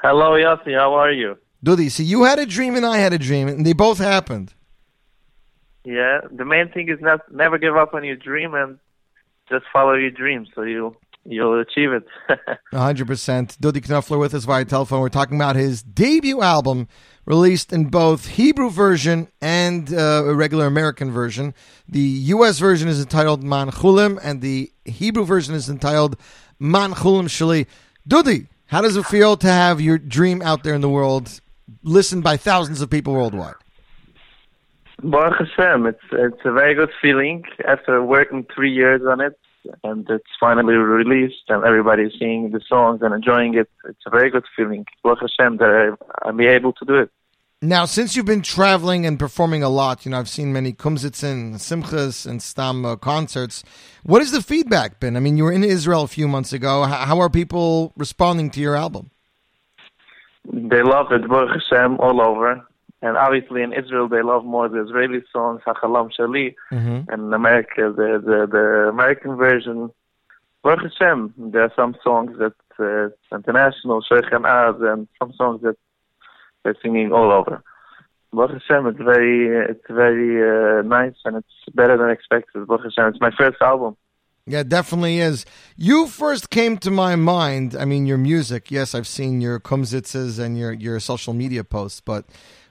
[0.00, 0.76] Hello, Yossi.
[0.76, 1.36] How are you?
[1.64, 4.54] Dudi, see, you had a dream and I had a dream, and they both happened.
[5.88, 8.78] Yeah, the main thing is not never give up on your dream and
[9.48, 12.04] just follow your dream so you you'll achieve it.
[12.74, 13.58] 100%.
[13.58, 15.00] Dudi Knopfler with us via telephone.
[15.00, 16.88] We're talking about his debut album
[17.24, 21.54] released in both Hebrew version and uh, a regular American version.
[21.88, 22.00] The
[22.36, 22.58] U.S.
[22.58, 26.18] version is entitled Man Chulim, and the Hebrew version is entitled
[26.58, 27.66] Man Chulim Shali.
[28.06, 31.40] Dudi, how does it feel to have your dream out there in the world,
[31.82, 33.54] listened by thousands of people worldwide?
[35.02, 39.38] Baruch Hashem, it's it's a very good feeling after working three years on it
[39.84, 43.68] and it's finally released and everybody's seeing the songs and enjoying it.
[43.84, 44.86] It's a very good feeling.
[45.02, 47.10] Baruch Hashem that I, I'm able to do it.
[47.60, 51.54] Now, since you've been traveling and performing a lot, you know, I've seen many kumsitzen,
[51.54, 53.64] simchas, and stam uh, concerts.
[54.04, 55.16] What has the feedback been?
[55.16, 56.84] I mean, you were in Israel a few months ago.
[56.84, 59.10] How, how are people responding to your album?
[60.52, 62.64] They love it, Baruch Hashem, all over.
[63.00, 67.10] And obviously in Israel they love more the Israeli songs, Hachalam Shali, mm-hmm.
[67.10, 69.90] and in America the, the, the American version.
[70.64, 75.62] Baruch Hashem, there are some songs that uh, international, Sheikh and Az, and some songs
[75.62, 75.76] that
[76.64, 77.62] they're singing all over.
[78.32, 82.66] Baruch Hashem, it's very, it's very uh, nice and it's better than expected.
[82.66, 83.96] Baruch Hashem, it's my first album.
[84.48, 85.44] Yeah, definitely is.
[85.76, 87.76] You first came to my mind.
[87.76, 88.70] I mean, your music.
[88.70, 92.24] Yes, I've seen your kumzitzes and your your social media posts, but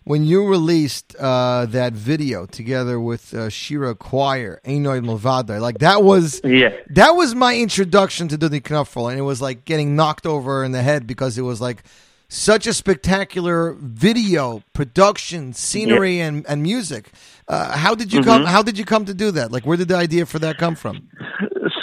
[0.07, 6.01] when you released uh, that video together with uh, Shira Choir, Einoid Movada, like that
[6.01, 6.69] was yeah.
[6.91, 10.71] that was my introduction to Dudi Knopfler, and it was like getting knocked over in
[10.71, 11.83] the head because it was like
[12.29, 16.27] such a spectacular video production, scenery, yeah.
[16.27, 17.11] and, and music.
[17.49, 18.29] Uh, how did you mm-hmm.
[18.29, 18.45] come?
[18.45, 19.51] How did you come to do that?
[19.51, 21.09] Like, where did the idea for that come from?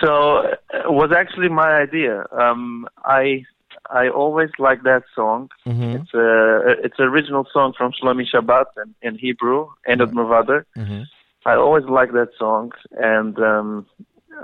[0.02, 0.38] So,
[0.72, 2.26] it was actually my idea.
[2.32, 3.44] Um, I
[3.90, 5.50] I always like that song.
[5.66, 5.96] Mm-hmm.
[5.96, 10.64] It's a it's an original song from Shlomi Shabbat in, in Hebrew, End of Mavader.
[10.76, 11.02] Mm-hmm.
[11.46, 13.86] I always like that song, and um,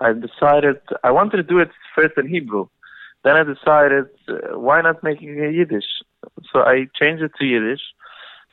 [0.01, 2.69] I decided I wanted to do it first in Hebrew.
[3.25, 5.85] Then I decided uh, why not making it Yiddish?
[6.53, 7.83] So I changed it to Yiddish,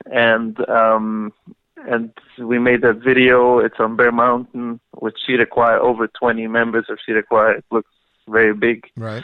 [0.05, 1.33] and um,
[1.77, 3.59] and we made that video.
[3.59, 7.55] It's on Bear Mountain with Shira Choir, over 20 members of Shira Choir.
[7.57, 7.91] It looks
[8.27, 8.87] very big.
[8.95, 9.23] Right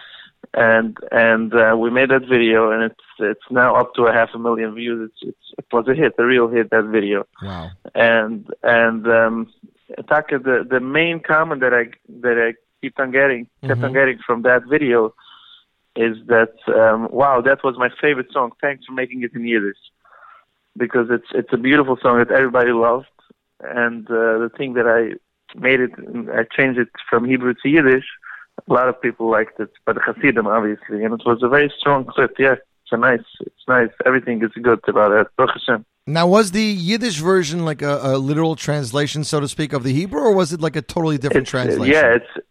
[0.54, 4.30] and and uh, we made that video, and it's it's now up to a half
[4.34, 5.10] a million views.
[5.12, 6.70] It's, it's it was a hit, a real hit.
[6.70, 7.26] That video.
[7.42, 7.72] Wow.
[7.96, 9.54] And and um,
[10.08, 11.86] Taka, the the main comment that I
[12.22, 13.86] that I keep on getting kept mm-hmm.
[13.86, 15.16] on getting from that video
[15.96, 18.52] is that um, wow, that was my favorite song.
[18.62, 19.78] Thanks for making it in Yiddish
[20.78, 23.08] because it's it's a beautiful song that everybody loved,
[23.62, 25.18] and uh, the thing that I
[25.60, 25.92] made it,
[26.32, 28.06] I changed it from Hebrew to Yiddish
[28.70, 32.06] a lot of people liked it, but Hasidim obviously, and it was a very strong
[32.06, 32.36] clip.
[32.38, 33.90] Yeah, it's a nice, it's nice.
[34.06, 35.28] Everything is good about it.
[35.38, 35.86] Baruch Hashem.
[36.06, 39.94] Now, was the Yiddish version like a, a, literal translation, so to speak, of the
[39.94, 41.94] Hebrew, or was it like a totally different it's, uh, translation?
[41.94, 42.46] Yeah, it's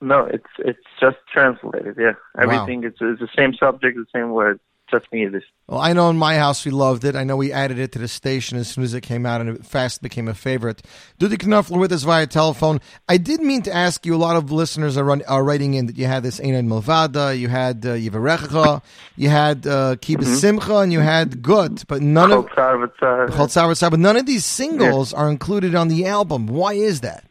[0.00, 1.96] no, it's it's just translated.
[1.98, 2.88] Yeah, everything wow.
[2.88, 4.60] is the same subject, the same words
[4.92, 5.42] just this.
[5.66, 7.16] Well, I know in my house we loved it.
[7.16, 9.50] I know we added it to the station as soon as it came out, and
[9.50, 10.82] it fast became a favorite.
[11.18, 12.80] Dudi Knopfler with us via telephone.
[13.08, 14.14] I did mean to ask you.
[14.14, 17.36] A lot of listeners are, run, are writing in that you had this Einad Milvada,
[17.38, 18.82] you had uh, Yivarecha,
[19.16, 20.34] you had uh, Kibbutz mm-hmm.
[20.34, 25.18] Simcha, and you had Gut, but none of but none of these singles yeah.
[25.18, 26.46] are included on the album.
[26.46, 27.24] Why is that?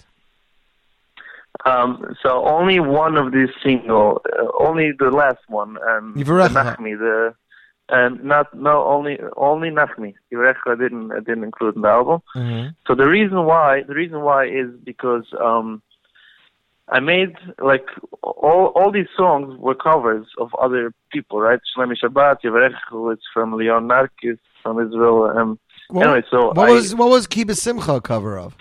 [1.65, 6.97] Um, so only one of these single, uh, only the last one, um, the Nachmi,
[6.97, 7.35] the
[7.91, 10.13] and not no only only Nachmi.
[10.31, 12.21] Yirecha didn't didn't include in the album.
[12.35, 12.69] Mm-hmm.
[12.87, 15.81] So the reason why the reason why is because um,
[16.87, 17.85] I made like
[18.23, 21.59] all all these songs were covers of other people, right?
[21.77, 25.25] Shlomi Shabbat, Yirecha, it's from Lior Narkis from Israel.
[25.37, 28.55] Um, what, anyway, so what I, was what was Kibbutz Simcha cover of?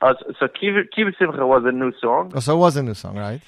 [0.00, 2.32] Uh, so so Kibbutz Simcha was a new song.
[2.34, 3.42] Oh, so it was a new song, right?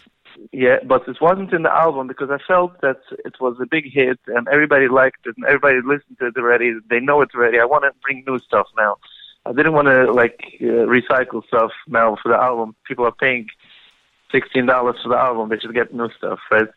[0.53, 3.93] Yeah, but it wasn't in the album because I felt that it was a big
[3.93, 6.74] hit and everybody liked it and everybody listened to it already.
[6.91, 7.59] They know it already.
[7.59, 8.97] I want to bring new stuff now.
[9.45, 12.74] I didn't want to like uh, recycle stuff now for the album.
[12.87, 13.47] People are paying
[14.32, 16.68] sixteen dollars for the album; they should get new stuff, right?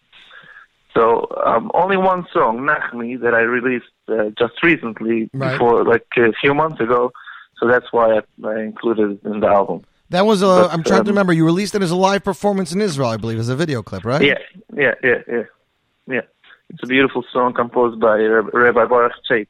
[0.96, 5.52] So um, only one song, Nachmi, that I released uh, just recently, Right.
[5.54, 7.12] before like a few months ago.
[7.60, 9.84] So that's why I, I included it in the album.
[10.10, 10.46] That was a.
[10.46, 11.34] But, I'm trying to um, remember.
[11.34, 14.06] You released it as a live performance in Israel, I believe, as a video clip,
[14.06, 14.22] right?
[14.22, 14.40] Yeah,
[14.76, 15.44] yeah, yeah, yeah,
[16.08, 16.22] yeah.
[16.72, 19.48] It's a beautiful song composed by Rabbi Baruch Chait.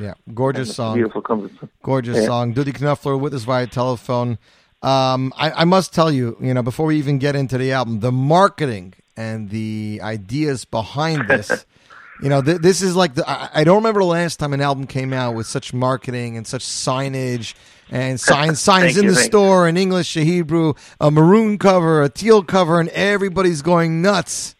[0.00, 0.94] Yeah, gorgeous song.
[0.96, 1.68] Beautiful composition.
[1.82, 2.26] Gorgeous Yeah.
[2.26, 2.54] song.
[2.54, 4.38] Dudi Knopfler with us via telephone.
[4.82, 8.00] Um, I, I must tell you, you know, before we even get into the album,
[8.00, 11.64] the marketing and the ideas behind this,
[12.22, 13.28] you know, th- this is like the.
[13.28, 16.46] I, I don't remember the last time an album came out with such marketing and
[16.46, 17.54] such signage
[17.90, 19.24] and signs signs in you, the you.
[19.24, 24.54] store in English, a Hebrew, a maroon cover, a teal cover, and everybody's going nuts.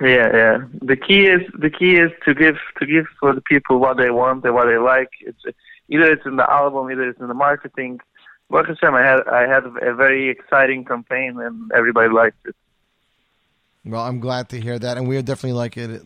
[0.00, 0.58] Yeah, yeah.
[0.80, 4.10] The key is the key is to give to give for the people what they
[4.10, 5.10] want and what they like.
[5.20, 5.42] It's
[5.88, 8.00] either it's in the album, either it's in the marketing.
[8.48, 12.56] Baruch Hashem, I had I had a very exciting campaign and everybody liked it.
[13.84, 16.02] Well, I'm glad to hear that, and we definitely like it.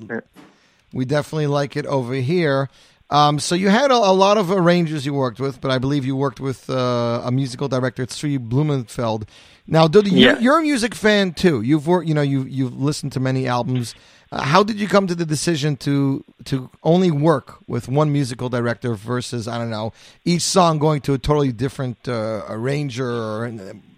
[0.92, 2.68] We definitely like it over here.
[3.10, 6.04] Um, so you had a, a lot of arrangers you worked with, but I believe
[6.04, 9.28] you worked with uh, a musical director, Tzvi Blumenfeld.
[9.66, 10.32] Now, Dudi, Yeah.
[10.32, 11.60] you're, you're a music fan too.
[11.62, 13.94] You've worked, you know, you you've listened to many albums.
[14.32, 18.48] Uh, how did you come to the decision to to only work with one musical
[18.48, 19.92] director versus I don't know
[20.24, 23.50] each song going to a totally different uh, arranger or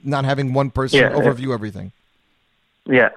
[0.05, 1.11] not having one person yeah.
[1.11, 1.93] overview everything?
[2.87, 3.09] Yeah.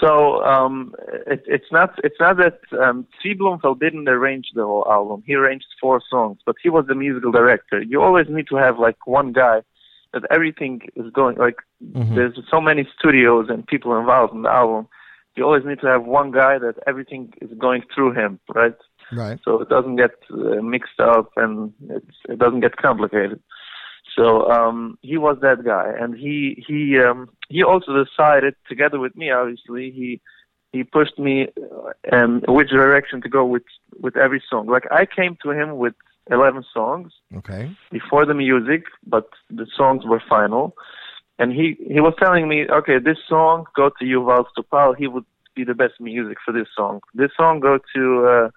[0.00, 0.94] So um,
[1.26, 5.22] it, it's not it's not that um, Tzvi Blumfeld didn't arrange the whole album.
[5.26, 7.82] He arranged four songs, but he was the musical director.
[7.82, 9.62] You always need to have like one guy
[10.12, 11.56] that everything is going like.
[12.14, 14.88] There's so many studios and people involved in the album.
[15.36, 18.74] You always need to have one guy that everything is going through him, right?
[19.10, 19.38] Right.
[19.42, 23.40] so it doesn't get uh, mixed up and it's, it doesn't get complicated.
[24.16, 29.16] So um, he was that guy, and he he um, he also decided together with
[29.16, 29.30] me.
[29.30, 30.20] Obviously, he
[30.72, 31.48] he pushed me
[32.12, 33.62] um, which direction to go with
[34.00, 34.66] with every song.
[34.66, 35.94] Like I came to him with
[36.30, 37.70] eleven songs Okay.
[37.90, 40.74] before the music, but the songs were final.
[41.38, 44.94] And he he was telling me, okay, this song go to Yuval Stopal.
[44.96, 45.24] He would
[45.54, 47.00] be the best music for this song.
[47.14, 48.50] This song go to uh,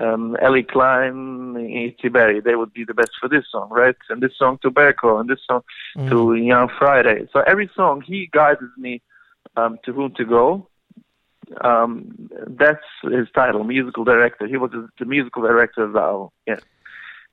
[0.00, 2.40] um, Ellie Klein, Itzi Berry.
[2.40, 3.96] They would be the best for this song, right?
[4.08, 5.62] And this song to Berko, and this song
[6.08, 7.28] to Young Friday.
[7.32, 9.02] So every song he guides me
[9.56, 10.66] um, to whom to go.
[11.60, 14.46] Um, that's his title, musical director.
[14.46, 16.28] He was the, musical director of the album.
[16.46, 16.60] Yeah.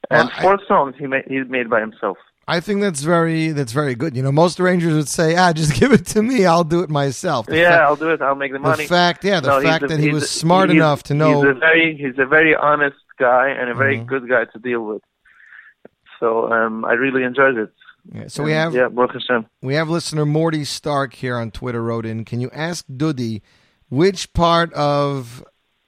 [0.10, 2.18] And Well, I- four songs he made he made by himself.
[2.50, 4.16] I think that's very that's very good.
[4.16, 6.46] You know, most arrangers would say, "Ah, just give it to me.
[6.46, 8.22] I'll do it myself." The yeah, fact- I'll do it.
[8.22, 8.84] I'll make the money.
[8.86, 11.42] The fact- yeah, the No, fact a- that he was a- smart enough to know-
[11.42, 14.08] He's a very he's a very honest guy and a very Mhm.
[14.08, 15.02] good guy to deal with.
[16.20, 17.72] So um, I really enjoyed it.
[18.14, 19.46] Yeah, so we have yeah, Baruch Hashem.
[19.62, 22.26] we have listener Morty Stark here on Twitter wrote in.
[22.26, 23.42] Can you ask Dudi
[23.90, 25.44] which part of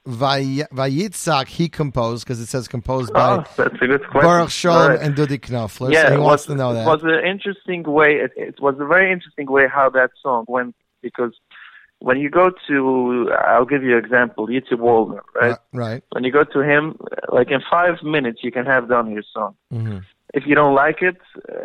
[0.06, 2.24] Vayitzak he composed?
[2.24, 4.28] Because it says composed by Oh, that's a good question.
[4.28, 5.00] Baruch Shalom right.
[5.00, 5.92] and Dudi Knopfler.
[5.92, 6.86] yeah, so he it wants to know it that.
[6.86, 8.16] was an interesting way.
[8.16, 11.32] It, it was a very interesting way how that song went because
[12.00, 15.56] when you go to, I'll give you an example, Yitzhak Waldner, right?
[15.72, 16.02] right.
[16.10, 16.96] When you go to him,
[17.28, 19.54] like in five minutes, you can have done your song.
[19.70, 19.98] hmm
[20.34, 21.18] If you don't like it,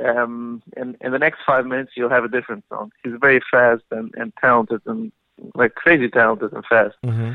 [0.07, 2.91] um, in, in the next five minutes, you'll have a different song.
[3.03, 5.11] He's very fast and, and talented and
[5.55, 6.95] like crazy talented and fast.
[7.03, 7.33] hmm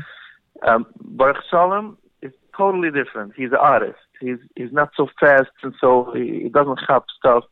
[0.61, 3.33] Um, Baruch Shalom is totally different.
[3.35, 3.99] He's an artist.
[4.19, 7.43] He's he's not so fast and so he, he doesn't have stuff.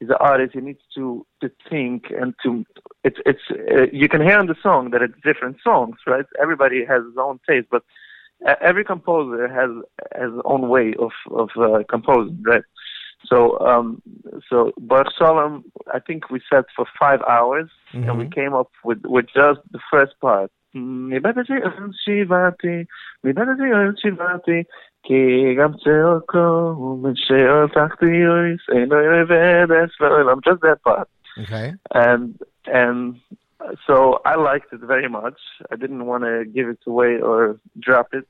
[0.00, 0.54] He's an artist.
[0.54, 2.64] He needs to to think and to
[3.04, 6.26] it's it's uh, you can hear in the song that it's different songs, right?
[6.40, 7.82] Everybody has his own taste, but
[8.60, 9.70] every composer has
[10.14, 12.62] has his own way of of uh, composing, right?
[13.26, 14.02] So um
[14.48, 18.34] so Baruch Shalom, I think we sat for five hours and we Mhm.
[18.34, 20.50] came up with with just the first part.
[20.75, 22.83] מבית הציון שיבעתי,
[23.23, 24.63] מבית הציון שיבעתי,
[25.03, 31.07] כי גם צעקו ושהבטחתי יויס, אינו יבד אספר just that part.
[31.41, 31.73] Okay.
[31.93, 33.15] And and
[33.87, 35.39] so I liked it very much.
[35.71, 38.25] I didn't want to give it away or drop it.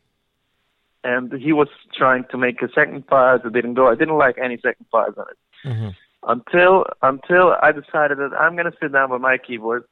[1.03, 1.67] And he was
[1.99, 3.45] trying to make a second part.
[3.45, 3.87] It didn't go.
[3.89, 5.39] I didn't like any second parts on it
[5.69, 5.89] hmm
[6.27, 9.83] until until I decided that I'm gonna sit down with my keyboard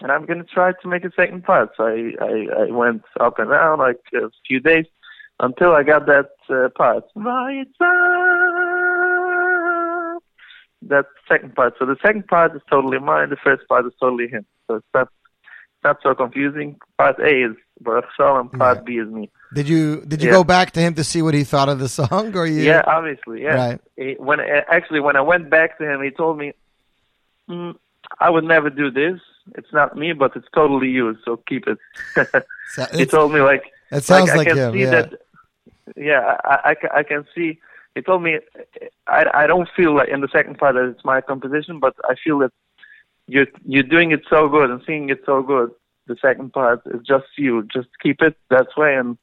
[0.00, 1.70] and I'm gonna try to make a second part.
[1.76, 4.86] So I I, I went up and down like a few days
[5.40, 7.04] until I got that uh, part.
[10.86, 11.74] That second part.
[11.78, 13.30] So the second part is totally mine.
[13.30, 14.44] The first part is totally him.
[14.66, 16.76] So it's not it's not so confusing.
[16.98, 19.30] Part A is Baruch Shalom, part B is me.
[19.54, 20.34] Did you did you Yeah.
[20.34, 22.62] go back to him to see what he thought of the song, or you?
[22.62, 23.54] Yeah, obviously, yeah.
[23.54, 23.80] Right.
[23.96, 26.52] He- when actually when I went back to him, he told me,
[27.48, 27.74] mm,
[28.20, 29.20] "I would never do this.
[29.56, 31.16] It's not me, but it's totally you.
[31.24, 31.78] So keep it."
[32.74, 34.90] So- he told me like That sounds I like can him, See yeah.
[34.90, 35.12] That,
[35.96, 37.60] yeah, I, I, I can see.
[37.94, 38.38] He told me,
[39.06, 42.14] I, I don't feel like in the second part that it's my composition, but I
[42.24, 42.52] feel that
[43.26, 45.70] you're you're doing it so good and singing it so good.
[46.06, 47.62] The second part is just you.
[47.72, 49.16] Just keep it that way, and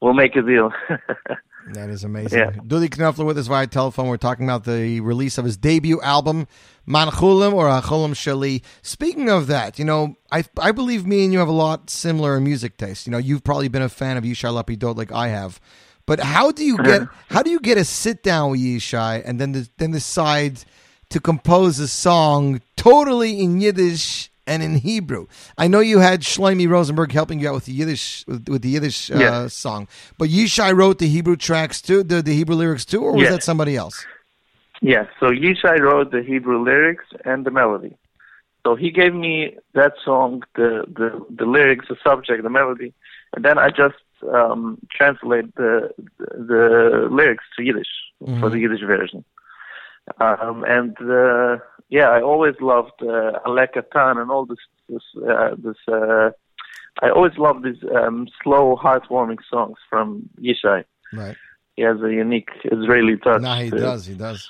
[0.00, 0.72] we'll make a deal.
[1.68, 2.38] That is amazing.
[2.38, 2.50] Yeah.
[2.50, 4.08] Dudi Knopfler with us via telephone.
[4.08, 6.46] We're talking about the release of his debut album,
[6.86, 8.62] Manchulim or Acholim Shali.
[8.82, 12.36] Speaking of that, you know, I I believe me and you have a lot similar
[12.36, 13.06] in music taste.
[13.06, 15.60] You know, you've probably been a fan of Yishai Lapidot like I have.
[16.06, 19.40] But how do you get how do you get a sit down with Yishai and
[19.40, 20.64] then the, then decide
[21.10, 25.26] to compose a song totally in Yiddish and in Hebrew?
[25.56, 28.70] I know you had Shlomi Rosenberg helping you out with the Yiddish with, with the
[28.70, 29.88] Yiddish uh, song,
[30.18, 33.30] but Yishai wrote the Hebrew tracks too, the, the Hebrew lyrics too, or was Yeah.
[33.30, 34.06] that somebody else?
[34.80, 37.96] Yeah, so Yishai wrote the Hebrew lyrics and the melody.
[38.66, 42.92] So he gave me that song, the the, the lyrics, the subject, the melody,
[43.34, 43.96] and then I just
[44.32, 47.88] um, translate the, the the lyrics to Yiddish
[48.40, 49.24] for the Yiddish version.
[50.20, 51.58] Um, and uh,
[51.88, 54.58] yeah, I always loved uh, Katan and all this
[54.88, 55.76] this uh, this.
[55.88, 56.30] Uh,
[57.02, 60.84] I always loved these um, slow, heartwarming songs from Yishai.
[61.12, 61.36] Right.
[61.76, 63.42] He has a unique Israeli touch.
[63.42, 64.06] Nah, he does.
[64.06, 64.48] He does.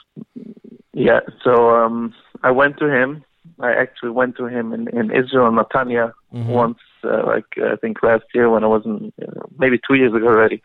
[0.93, 3.24] yeah, so um, I went to him.
[3.60, 6.47] I actually went to him in, in Israel, Netanya, Mhm.
[6.47, 10.12] once, uh, like I think last year when I was in, uh, maybe two years
[10.12, 10.60] ago already,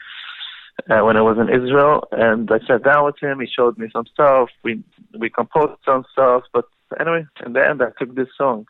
[0.89, 3.39] uh, when I was in Israel, and I sat down with him.
[3.39, 4.49] He showed me some stuff.
[4.63, 4.83] We
[5.17, 6.65] we composed some stuff, but
[6.99, 8.65] anyway, in the end, I took this song,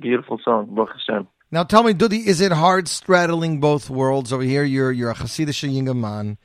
[0.00, 1.28] beautiful song, Baruch Hashem.
[1.50, 4.62] Now tell me, Dudi, is it hard straddling both worlds over here?
[4.62, 6.36] You're you're a Hasidic Yingaman.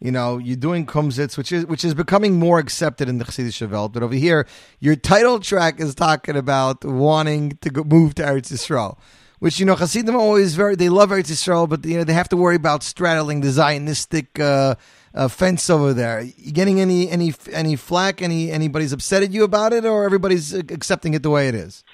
[0.00, 3.70] You know, you're doing kumsitz, which is which is becoming more accepted in the Hasidic
[3.70, 3.92] Welt.
[3.92, 4.46] But over here,
[4.78, 8.98] your title track is talking about wanting to go, move to Eretz Yisrael,
[9.44, 12.30] which you know Hasidim always very they love Eretz Yisrael, but you know they have
[12.30, 14.74] to worry about straddling the Zionistic uh,
[15.14, 16.22] uh, fence over there.
[16.22, 18.22] You getting any any any flack?
[18.22, 21.84] Any anybody's upset at you about it, or everybody's accepting it the way it is?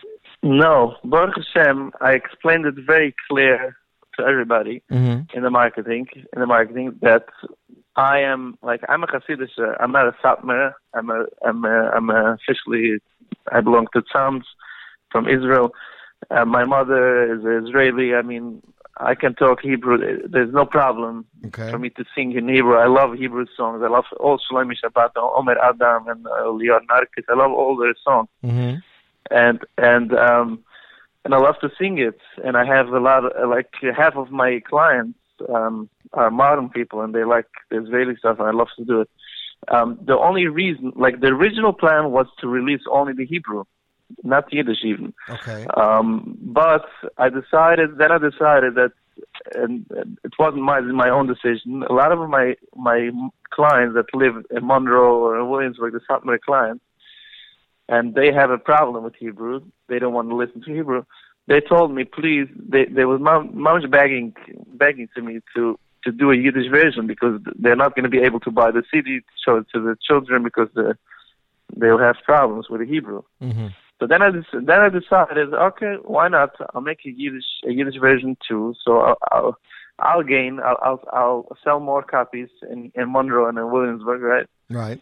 [0.45, 3.77] No, Baruch Hashem, I explained it very clear
[4.17, 5.37] to everybody Mm-hmm.
[5.37, 7.25] in the marketing, in the marketing that
[7.97, 9.51] I am like I'm a Hasidic.
[9.81, 10.75] I'm not a Satmar.
[10.95, 13.01] I'm a I'm a, I'm a officially
[13.51, 14.45] I belong to Tzams
[15.11, 15.73] from Israel.
[16.31, 18.15] Uh, my mother is Israeli.
[18.15, 18.63] I mean,
[18.99, 19.99] I can talk Hebrew.
[20.29, 21.71] There's no problem Okay.
[21.71, 22.77] for me to sing in Hebrew.
[22.77, 23.83] I love Hebrew songs.
[23.85, 27.25] I love all Shlomi Shabbat, Omer Adam, and uh, Lior Narkis.
[27.29, 28.77] I love all their songs Mm-hmm.
[29.31, 30.65] and and um
[31.25, 32.19] and I love to sing it.
[32.45, 35.19] And I have a lot of like half of my clients
[35.49, 39.01] um are modern people, and they like the Israeli stuff, and I love to do
[39.03, 39.11] it.
[39.69, 43.65] Um, the only reason, like the original plan, was to release only the Hebrew,
[44.23, 45.13] not Yiddish even.
[45.29, 45.67] Okay.
[45.77, 46.87] Um, but
[47.19, 48.93] I decided, then I decided that,
[49.55, 49.87] and,
[50.25, 51.83] it wasn't my my own decision.
[51.89, 53.11] A lot of my my
[53.51, 56.85] clients that live in Monroe or in Williamsburg, the South American clients,
[57.89, 59.61] and they have a problem with Hebrew.
[59.89, 61.05] They don't want to listen to Hebrew.
[61.49, 64.35] They told me, please, they they were mom, mom's begging
[64.75, 68.25] begging to me to to do a Yiddish version because they're not going to be
[68.25, 70.97] able to buy the CD to show it to the children because the,
[71.77, 73.23] they'll have problems with the Hebrew.
[73.43, 73.67] Mm-hmm.
[74.01, 76.57] So then I then I decided, okay, why not?
[76.75, 78.75] I'll make a Yiddish a Yiddish version too.
[78.83, 79.59] So I'll I'll,
[79.99, 80.59] I'll gain.
[80.65, 84.47] I'll, I'll I'll sell more copies in in Monroe and in Williamsburg, right?
[84.71, 85.01] Right.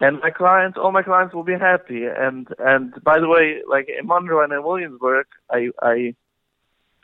[0.00, 2.06] And my clients, all my clients will be happy.
[2.06, 6.16] And and by the way, like in Monroe and in Williamsburg, I I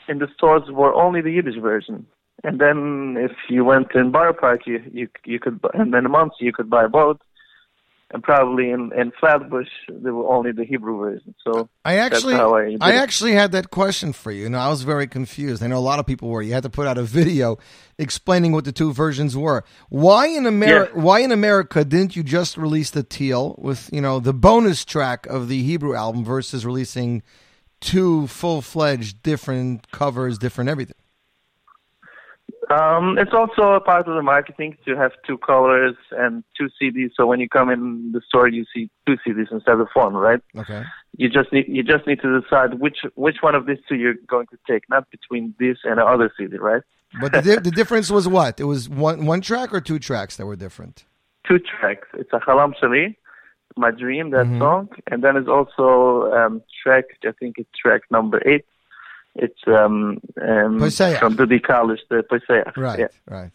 [0.09, 2.07] in the stores were only the Yiddish version.
[2.43, 6.07] And then if you went in Borough Park, you you you could buy, and then
[6.07, 7.19] a month you could buy both.
[8.13, 11.33] And probably in in Flatbush there were only the Hebrew version.
[11.45, 14.47] So I actually, I, I actually had that question for you.
[14.47, 15.63] and I was very confused.
[15.63, 16.43] I know a lot of people were.
[16.43, 17.59] You had to put out a video
[17.99, 19.63] explaining what the two versions were.
[19.91, 20.93] Why in America?
[20.97, 21.03] Yeah.
[21.03, 25.27] Why in America didn't you just release the teal with you know the bonus track
[25.27, 27.23] of the Hebrew album versus releasing
[27.81, 30.97] two full fledged different covers, different everything?
[32.71, 37.11] Um, it's also a part of the marketing to have two colors and two CDs.
[37.17, 40.41] So when you come in the store, you see two CDs instead of one, right?
[40.57, 40.85] Okay.
[41.17, 44.15] You just need you just need to decide which which one of these two you're
[44.29, 46.83] going to take, not between this and the other CD, right?
[47.21, 48.61] But the, di- the difference was what?
[48.61, 51.05] It was one one track or two tracks that were different.
[51.49, 52.07] Two tracks.
[52.15, 53.17] It's a Halam Shali,
[53.77, 54.59] My Dream, that Mhm.
[54.61, 57.07] song, and then it's also um, track.
[57.27, 58.65] I think it's track number eight.
[59.37, 62.77] It's um, um from Dudi Kalish, the Poseach.
[62.77, 63.07] Right, Yeah.
[63.29, 63.53] right.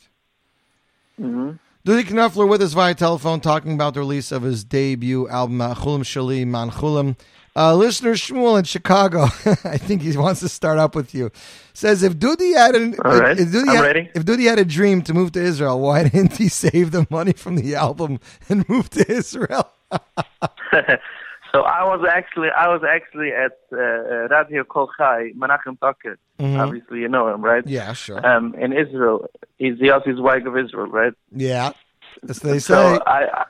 [1.17, 1.51] hmm
[1.85, 5.75] Dudi Knopfler with us via telephone talking about the release of his debut album, uh,
[5.75, 7.15] Chulam Shali Man Chulam.
[7.57, 9.23] Uh, listener Shmuel in Chicago,
[9.63, 11.31] I think he wants to start up with you.
[11.73, 15.13] Says if Dudi had an, right, if, Dudi had, if Dudi had a dream to
[15.13, 18.19] move to Israel, why didn't he save the money from the album
[18.49, 19.71] and move to Israel?
[21.55, 26.17] so I was actually I was actually at uh, Radio Kol Chai, Menachem Toker.
[26.39, 26.59] Mhm.
[26.59, 27.65] Obviously, you know him, right?
[27.65, 28.25] Yeah, sure.
[28.25, 31.13] Um, in Israel, he's the Yossi Zweig of Israel, right?
[31.31, 31.71] yeah,
[32.23, 32.59] they say.
[32.59, 33.45] So I,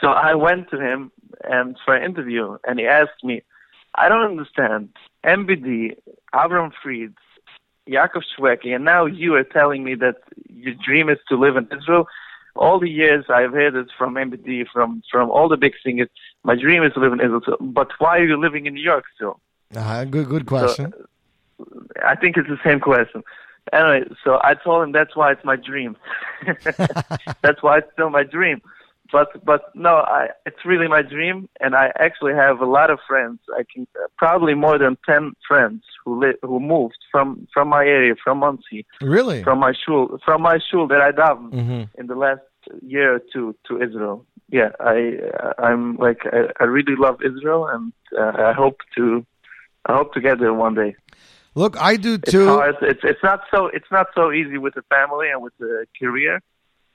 [0.00, 1.12] so I went to him
[1.44, 3.42] and for an interview, and he asked me,
[3.94, 4.88] "I don't understand
[5.24, 5.96] MBD,
[6.34, 7.14] Avram Fried,
[7.88, 10.16] Yaakov Shweki, and now you are telling me that
[10.48, 12.06] your dream is to live in Israel."
[12.56, 16.08] All the years I've heard it from MBD, from from all the big singers,
[16.44, 17.40] my dream is to live in Israel.
[17.44, 19.40] So, but why are you living in New York still?
[19.74, 20.92] Uh, good, good question.
[22.04, 23.22] I think it's the same question.
[23.72, 25.96] Anyway, so I told him that's why it's my dream.
[27.42, 28.62] that's why it's still my dream.
[29.10, 32.98] But but no, I it's really my dream, and I actually have a lot of
[33.06, 33.40] friends.
[33.54, 33.86] I can
[34.18, 38.84] probably more than ten friends who li- who moved from from my area, from Monsey,
[39.00, 39.42] really?
[39.42, 42.42] from my shul, from my shul that I daven hmm in the last
[42.82, 44.26] year or two to Israel.
[44.50, 44.98] Yeah, I
[45.58, 49.24] I'm like I, I really love Israel, and uh, I hope to
[49.86, 50.96] I hope to get there one day
[51.54, 52.46] Look, I do it's too.
[52.46, 52.76] hard.
[52.82, 56.40] It's it's not so it's not so easy with the family and with the career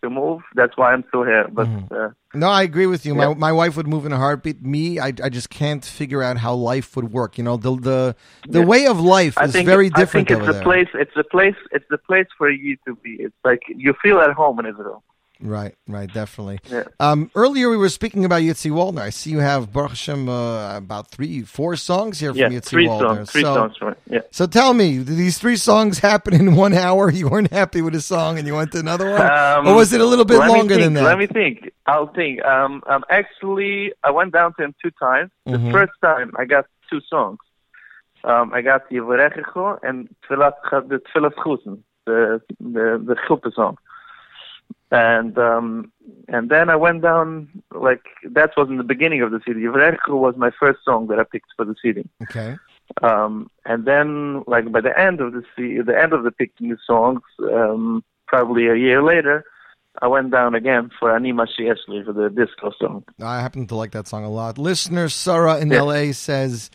[0.04, 0.42] to move.
[0.56, 1.48] That's why I'm still here.
[1.52, 1.94] But Mm-hmm.
[1.94, 3.14] uh, No, I agree with you.
[3.16, 3.34] My Yeah.
[3.48, 4.62] my wife would move in a heartbeat.
[4.76, 7.38] Me, I, I just can't figure out how life would work.
[7.38, 8.16] You know, the the
[8.58, 8.66] the Yeah.
[8.74, 10.64] way of life I is think very I different think it's the there.
[10.70, 10.92] place.
[11.04, 11.60] It's the place.
[11.76, 13.12] It's the place for you to be.
[13.26, 15.04] It's like you feel at home in Israel.
[15.42, 16.60] Right, right, definitely.
[16.70, 16.84] Yeah.
[17.02, 19.02] Um, earlier we were speaking about Yitzi Waldner.
[19.02, 22.64] I see you have Baruch Hashem uh, about three, four songs here Yeah, from Yitzi
[22.66, 23.00] three Waldner.
[23.16, 23.32] songs.
[23.32, 23.76] Three so, songs.
[23.82, 23.98] Right.
[24.10, 24.20] Yeah.
[24.32, 27.12] so tell me, did these three songs happen in one hour?
[27.24, 29.92] You weren't happy with a song and you went to another one, Um, or was
[29.92, 31.04] it a little bit longer think, than that?
[31.04, 31.72] Let me think.
[31.88, 32.44] I'll think.
[32.46, 35.32] Um, um, actually, I went down to him two times.
[35.48, 35.66] Mhm.
[35.66, 37.40] The first time, I got two songs.
[38.24, 43.78] Um, I got the Yevarechecho and Tfilat Chusen, the the the Chuppah song.
[44.94, 45.92] And um,
[46.28, 49.62] and then I went down like that was in the beginning of the CD.
[49.62, 52.08] Yevarechecho was my first song that I picked for the CD.
[52.22, 52.58] okay.
[53.02, 56.70] Um, and then, like by the end of the se- the end of the picking
[56.70, 57.22] the songs,
[57.52, 59.46] um, probably a year later,
[60.02, 63.04] I went down again for Anima Shieshli for the disco song.
[63.20, 64.58] I happen to like that song a lot.
[64.60, 65.82] Listener Sarah in Yeah.
[65.82, 66.70] LA says,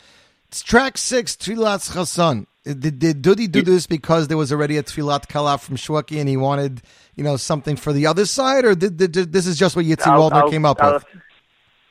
[0.49, 2.47] it's track six, Tfilat Chassan.
[2.75, 6.29] Did, did Dudi do this because there was already a Tfilat kala from Shweki and
[6.29, 6.83] he wanted,
[7.17, 9.87] you know, something for the other side, or did, did, did this is just what
[9.87, 11.07] Yitzi Waldner came up I'll, with?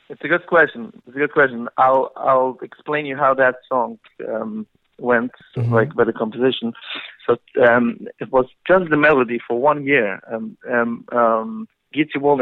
[0.08, 0.92] It's a good question.
[1.06, 1.68] It's a good question.
[1.76, 3.98] I'll I'll explain you how that song
[4.28, 4.66] um,
[4.98, 5.74] went, mm-hmm.
[5.74, 6.72] like by the composition.
[7.26, 7.36] So
[7.68, 10.20] um, it was just the melody for one year.
[10.32, 11.68] Um, um, um,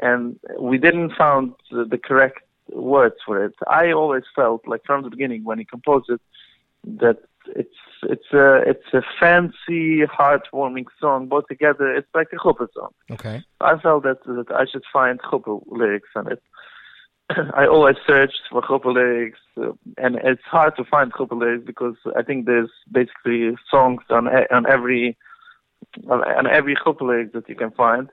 [0.00, 2.38] And we didn't found the correct
[2.72, 3.54] words for it.
[3.68, 6.20] I always felt like from the beginning when he composed it
[6.84, 7.18] that
[7.54, 11.28] it's it's a it's a fancy, heartwarming song.
[11.28, 12.90] Both together, it's like a chuppah song.
[13.10, 13.42] Okay.
[13.60, 16.42] I felt that that I should find chuppah lyrics on it.
[17.54, 21.96] I always searched for chuppah lyrics, uh, and it's hard to find chuppah lyrics because
[22.16, 25.16] I think there's basically songs on on every
[26.08, 28.10] on, on every chuppah lyric that you can find,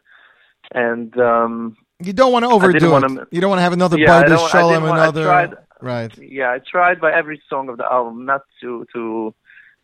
[0.73, 2.91] and um, You don't want to overdo it.
[2.91, 5.23] wanna- You don't want to have another Yeah, don't- Shalom, didn't want- I another.
[5.23, 6.17] tried- Right.
[6.17, 9.33] yeah, I tried by every song of the album not to to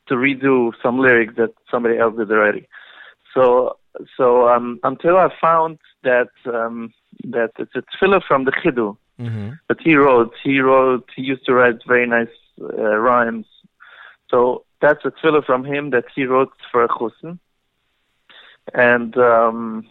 [0.08, 2.68] to redo some lyrics that somebody else did already.
[3.34, 3.78] So
[4.18, 6.94] so um, until I found that um,
[7.26, 10.34] that it's a tefillah from the Chidu hmm that he wrote.
[10.44, 11.08] He wrote.
[11.16, 13.46] He used to write very nice uh, rhymes.
[14.30, 16.90] So that's a tefillah from him that he wrote for a.
[18.74, 19.86] And um,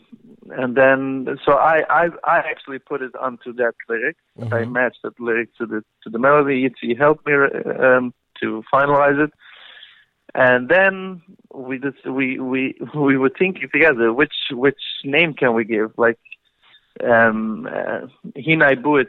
[0.48, 4.16] and then so I, I I actually put it onto that lyric.
[4.38, 4.72] I Mhm.
[4.72, 6.70] matched that lyric to the to the melody.
[6.80, 9.32] He helped me um, to finalize it.
[10.34, 11.22] And then
[11.52, 16.18] we just we we we were thinking together which which name can we give like
[17.00, 19.08] Hinai Buit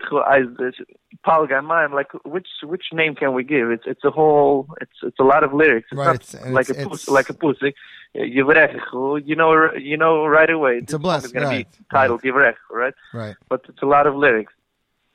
[1.24, 5.20] Paul Gamayim like which which name can we give it's it's a whole it's it's
[5.20, 7.74] a lot of lyrics it's Right, it's- like it's- a pus, it's- like a pussy
[8.16, 8.80] Yivrech
[9.26, 11.28] you know you know right away It's a blessing.
[11.28, 13.36] is going right, to be titled Yivrech right Right.
[13.49, 14.53] but it's a lot of lyrics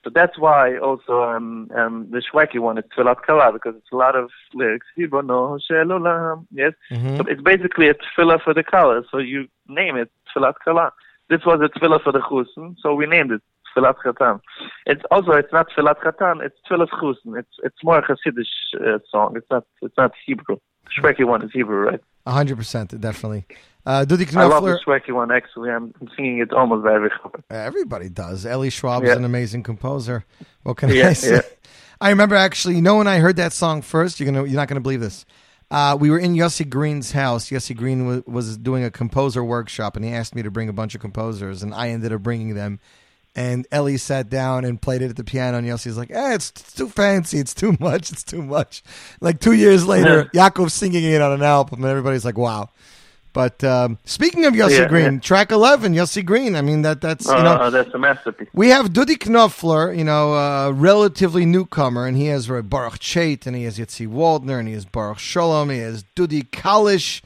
[0.05, 3.97] so that's why also um, um, the Shweki one is Tfilat Kala because it's a
[3.97, 4.87] lot of lyrics.
[4.97, 6.47] Hibono shel olam.
[6.53, 7.17] Yes, Mhm.
[7.17, 9.03] so it's basically a tefillah for the Kala.
[9.11, 10.93] So you name it Tfilat Kala.
[11.29, 13.43] This was a tefillah for the Chusin, so we named it
[13.77, 14.41] Tfilat Chatan.
[14.87, 16.45] It's also it's not Tfilat Chatan.
[16.45, 17.39] It's Tfilat Chusen.
[17.39, 18.47] It's it's more a Hasidic
[18.81, 19.35] uh, song.
[19.37, 20.57] It's not it's not Hebrew.
[20.85, 22.01] The Shweki one is Hebrew, right?
[22.27, 23.45] hundred percent, definitely.
[23.85, 25.31] Uh, Dudi I love the Knopfler, Shweki one.
[25.31, 27.11] Actually, I'm singing it almost every.
[27.51, 28.45] everybody does.
[28.47, 30.25] Ellie Schwab is an amazing composer.
[30.63, 31.35] What can Yeah, I say?
[31.37, 31.41] yeah.
[32.01, 34.69] I remember actually, you know, when I heard that song first, you're gonna, you're not
[34.69, 35.25] gonna believe this.
[35.71, 37.51] Uh, we were in Yossi Green's house.
[37.51, 40.73] Yossi Green was, was doing a composer workshop, and he asked me to bring a
[40.73, 42.79] bunch of composers, and I ended up bringing them.
[43.35, 46.51] And Ellie sat down and played it at the piano, and Yossi's like, "Eh, it's,
[46.51, 47.39] it's too fancy.
[47.39, 48.11] It's too much.
[48.11, 48.83] It's too much."
[49.21, 52.71] Like two years later, Yaakov's singing it on an album, and everybody's like, "Wow."
[53.37, 55.21] But um, speaking of Yossi Yeah, Green, yeah.
[55.21, 56.57] track eleven, Yossi Green.
[56.57, 58.49] I mean that that's you know Uh, that's a masterpiece.
[58.55, 63.55] we have Dudi Knopfler, you know, a relatively newcomer, and he has Baruch Chait, and
[63.55, 67.21] he has Yitzi Waldner, and he has Baruch Shalom, he has Dudi Kalish,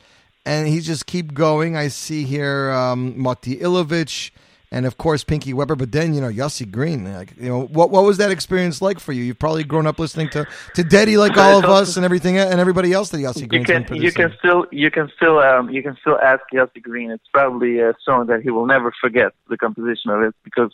[0.44, 1.76] and he just keep going.
[1.76, 4.32] I see here um, Moti Ilowitz,
[4.72, 7.12] and of course Pinky Weber, but then you know Yossi Green.
[7.12, 9.22] Like, you know, what what was that experience like for you?
[9.22, 12.60] You've probably grown up listening to to Deddy like all of us and everything and
[12.60, 15.82] everybody else that Yossi You Green's can you can still you can still um you
[15.82, 17.10] can still ask Yossi Green.
[17.10, 20.72] It's probably a song that he will never forget the composition of it because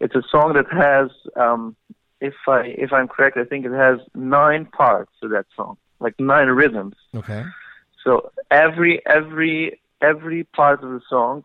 [0.00, 1.76] it's a song that has um
[2.20, 6.18] if I if I'm correct I think it has nine parts to that song like
[6.18, 6.96] nine rhythms.
[7.14, 7.44] Okay.
[8.04, 11.42] So every every every part of the song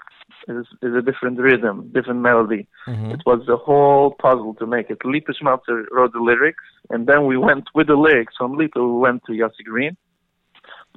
[0.47, 2.67] is is a different rhythm, different melody.
[2.87, 3.11] Mm-hmm.
[3.11, 4.99] It was the whole puzzle to make it.
[5.05, 8.79] Lipa Schmeltzer wrote the lyrics, and then we went with the lyrics from Lipa.
[8.79, 9.95] We went to Yossi Green,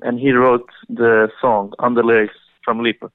[0.03, 2.35] and he wrote the song on the lyrics
[2.65, 3.11] from Lipa.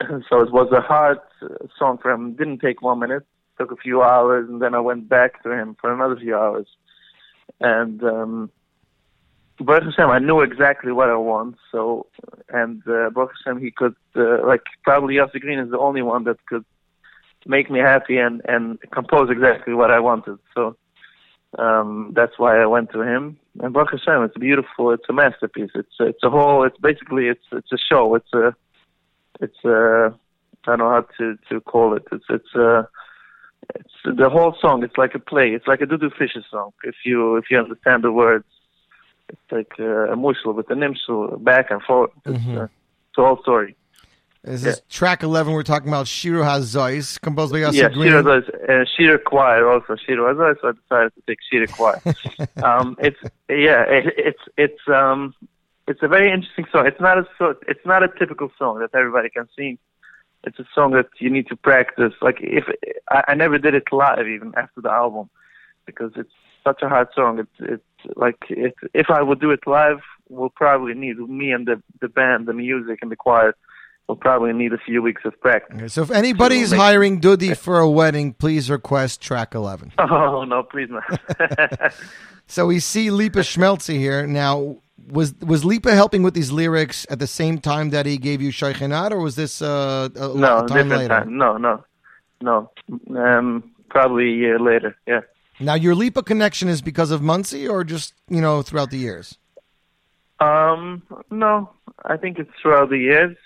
[0.28, 2.34] so it was a hard uh, song for him.
[2.34, 3.24] Didn't take one minute.
[3.58, 6.66] Took a few hours, and then I went back to him for another few hours.
[7.60, 8.50] And um,
[9.58, 11.56] Baruch Hashem, I knew exactly what I want.
[11.72, 12.06] So,
[12.50, 16.24] and uh, Baruch Hashem, he could uh, like probably Yossi Green is the only one
[16.24, 16.64] that could
[17.46, 20.38] make me happy and and compose exactly what I wanted.
[20.54, 20.76] So
[21.58, 23.38] um, that's why I went to him.
[23.60, 24.90] And Baruch Hashem, it's beautiful.
[24.92, 25.70] It's a masterpiece.
[25.74, 26.64] It's it's a whole.
[26.64, 28.14] It's basically it's it's a show.
[28.14, 28.54] It's a
[29.40, 30.14] it's a
[30.66, 32.04] I don't know how to to call it.
[32.12, 32.88] It's it's a
[33.74, 34.84] it's the whole song.
[34.84, 35.48] It's like a play.
[35.50, 36.72] It's like a Dudu Fisher song.
[36.84, 38.44] If you if you understand the words,
[39.28, 42.10] it's like uh, a mushel with a nimshel back and forth.
[42.24, 42.58] It's, Mhm.
[42.58, 43.76] uh, it's a whole story.
[44.44, 45.52] This is track eleven.
[45.54, 48.10] We're talking about Shiru Hazois, composed by Yossi yeah, Green.
[48.10, 49.96] Shira does, uh, Shira Choir also.
[49.96, 52.00] Shira Azai, so I decided to take Shira Choir.
[52.62, 55.34] um, it's yeah, it, it's it's um,
[55.88, 56.86] it's a very interesting song.
[56.86, 59.78] It's not a so, it's not a typical song that everybody can sing.
[60.44, 62.12] It's a song that you need to practice.
[62.22, 62.66] Like if
[63.10, 65.28] I, I never did it live even after the album
[65.86, 66.30] because it's
[66.62, 67.40] such a hard song.
[67.40, 71.66] It's it's like it, if I would do it live, we'll probably need me and
[71.66, 73.54] the the band, the music and the choir.
[74.08, 75.74] We'll probably need a few weeks of practice.
[75.76, 79.92] Okay, So if anybody's make- hiring Dudi for a wedding, please request track 11.
[79.98, 81.02] Oh no, please not.
[82.48, 84.24] So we see Lipa Schmeltzer here.
[84.26, 84.76] Now,
[85.10, 88.50] was was Lipa helping with these lyrics at the same time that he gave you
[88.52, 91.08] Sheikhanat, or was this uh, a no, time different later?
[91.08, 91.36] time.
[91.36, 91.84] No, no,
[92.40, 92.70] no.
[93.16, 94.96] Um, probably a year later.
[95.06, 95.22] Yeah.
[95.58, 99.38] Now, your Lipa connection is because of Monsey, or just you know throughout the years?
[100.38, 101.70] Um, no,
[102.04, 103.36] I think it's throughout the years.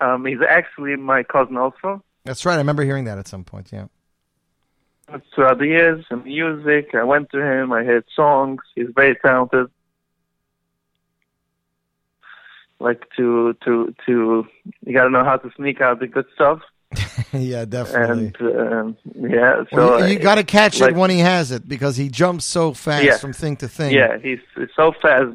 [0.00, 2.02] Um, he's actually my cousin also.
[2.24, 2.54] That's right.
[2.54, 3.70] I remember hearing that at some point.
[3.72, 3.86] Yeah.
[5.12, 6.94] It's throughout the years and music.
[6.94, 7.72] I went to him.
[7.72, 8.60] I heard songs.
[8.74, 9.68] He's very talented.
[12.78, 14.46] Like to to to,
[14.84, 16.60] you got to know how to sneak out the good stuff.
[17.32, 18.32] yeah, definitely.
[18.40, 21.50] And um, yeah, so Well, you, I- got to catch like- it when he has
[21.52, 23.18] it because he jumps so fast Yeah.
[23.18, 23.92] from thing to thing.
[23.94, 25.28] Yeah, he's, he's so fast.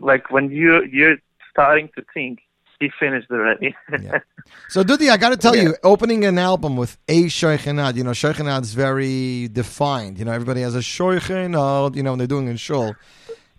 [0.00, 1.16] Like when you you're
[1.50, 2.40] starting to think,
[2.78, 3.74] he finished already.
[4.02, 4.18] yeah.
[4.68, 5.62] So Dudi, I got to tell Yeah.
[5.62, 10.18] you, opening an album with a shoichenad, you know, shoichenad is very defined.
[10.18, 11.94] You know, everybody has a shoichenad.
[11.96, 12.94] You know, when they're doing a shul.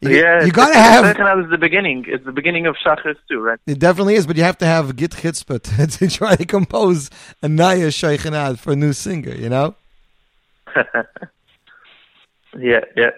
[0.04, 1.06] You, yeah, you got to it's- have.
[1.06, 2.06] Second is the beginning.
[2.08, 3.60] It's the beginning of Shachris too, right?
[3.68, 7.10] It definitely is, but you have to have git chutzpah to, to try to compose
[7.42, 9.34] a naya shoichenad for a new singer.
[9.34, 9.76] You know.
[12.60, 13.10] yeah, yeah.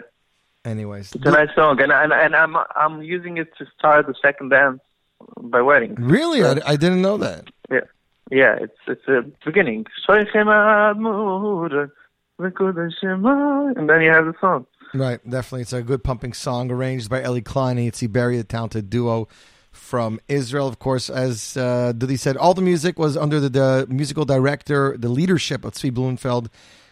[0.64, 4.16] Anyways, It's a nice song, and and, and I'm I'm using it to start the
[4.22, 4.80] second dance
[5.40, 5.96] by wedding.
[5.96, 7.50] really, I, I didn't know that.
[7.70, 7.82] Yeah,
[8.32, 8.56] yeah.
[8.60, 9.86] It's it's a beginning.
[10.08, 11.92] Shoichenad mu'udah,
[12.40, 14.66] v'kudah shema, And then you have the song.
[14.94, 15.62] Right, definitely.
[15.62, 19.28] It's a good pumping song arranged by Ellie Klein and Itzi Berry, the talented duo
[19.72, 20.68] from Israel.
[20.68, 25.10] Of course, as uh, said, all the music was under the, the musical director, the
[25.10, 26.50] leadership of Tzvi Blumenfeld,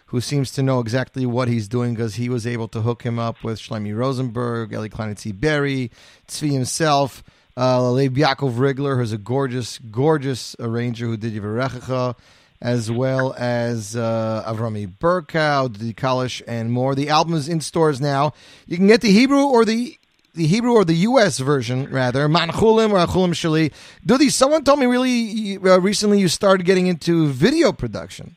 [0.07, 3.17] who seems to know exactly what he's doing because he was able to hook him
[3.17, 5.89] up with Shlomi Rosenberg, Ellie Klein and Itzi Berry,
[6.27, 7.23] Tzvi himself,
[7.55, 12.15] uh, Lev Yaakov Rigler, who's a gorgeous, gorgeous arranger who did Yivarechecha.
[12.63, 16.95] As well as uh, Avrami Burkow, Didi Kalish, and more.
[16.95, 18.33] The album is in stores now.
[18.65, 19.99] You can get the Hebrew or the
[20.33, 21.37] the Hebrew or the U.S.
[21.37, 23.71] version, rather, Manchulim or Achulim Shali.
[24.03, 28.35] Dudi, someone told me really uh, recently you started getting into video production.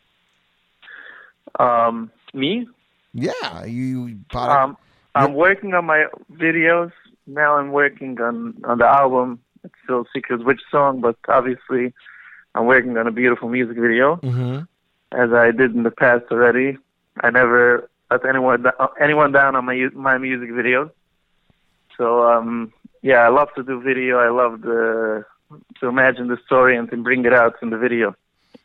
[1.58, 2.68] Um, me?
[3.14, 4.18] Yeah, you.
[4.34, 4.76] Um,
[5.14, 6.92] I'm working on my videos
[7.26, 7.56] now.
[7.56, 9.40] I'm working on on the album.
[9.64, 11.94] It's still secret which song, but obviously,
[12.56, 14.58] I'm working on a beautiful music video, Mm-hmm.
[15.12, 16.78] as I did in the past already.
[17.22, 18.64] I never let anyone
[19.00, 20.90] anyone down on my my music videos.
[21.96, 22.72] So um,
[23.02, 24.18] yeah, I love to do video.
[24.18, 25.24] I love the,
[25.80, 28.14] to imagine the story and to bring it out in the video.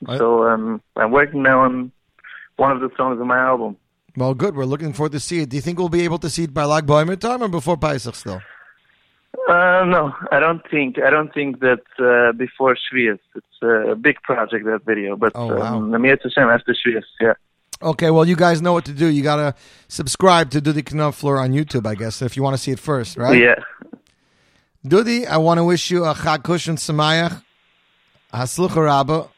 [0.07, 1.91] I- so um, I'm working now on
[2.57, 3.77] one of the songs on my album.
[4.17, 4.55] Well, good.
[4.55, 5.49] We're looking forward to see it.
[5.49, 7.77] Do you think we'll be able to see it by Lag Boimer time or before
[7.77, 8.41] Pesach still?
[9.49, 10.99] Uh, no, I don't think.
[10.99, 13.19] I don't think that uh, before Shvius.
[13.35, 15.77] It's a big project that video, but Oh, wow.
[15.77, 17.03] um, after Shvius.
[17.19, 17.33] Yeah.
[17.81, 19.07] Okay, well, you guys know what to do.
[19.07, 19.55] You got to
[19.87, 23.17] subscribe to Dudi Knopfler on YouTube, I guess, if you want to see it first,
[23.17, 23.41] right?
[23.41, 23.55] Yeah.
[24.85, 27.41] Dudi, I want to wish you a Chag and Samayach,
[28.33, 29.29] Haslucha Rabba.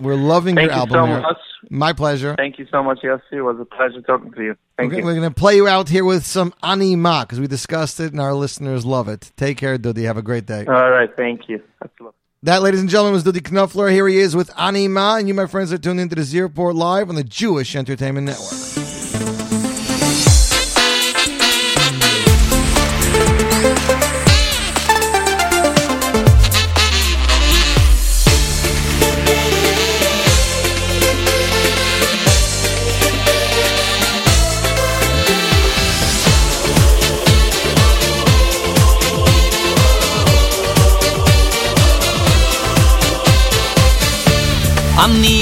[0.00, 1.28] We're loving Thank your you album so.
[1.70, 2.34] My pleasure.
[2.36, 3.20] Thank you so much, Yossi.
[3.32, 4.56] It was a pleasure talking to you.
[4.76, 5.04] Thank Okay, you.
[5.04, 8.20] We're going to play you out here with some Anima because we discussed it and
[8.20, 9.32] our listeners love it.
[9.36, 10.04] Take care, Dudi.
[10.04, 10.64] Have a great day.
[10.66, 11.10] All right.
[11.16, 11.62] Thank you.
[11.80, 12.14] That's a lot.
[12.42, 13.90] That, ladies and gentlemen, was Dudi Knopfler.
[13.90, 17.08] Here he is with Anima, and you, my friends, are tuned into the Zeroport Live
[17.08, 19.03] on the Jewish Entertainment Network.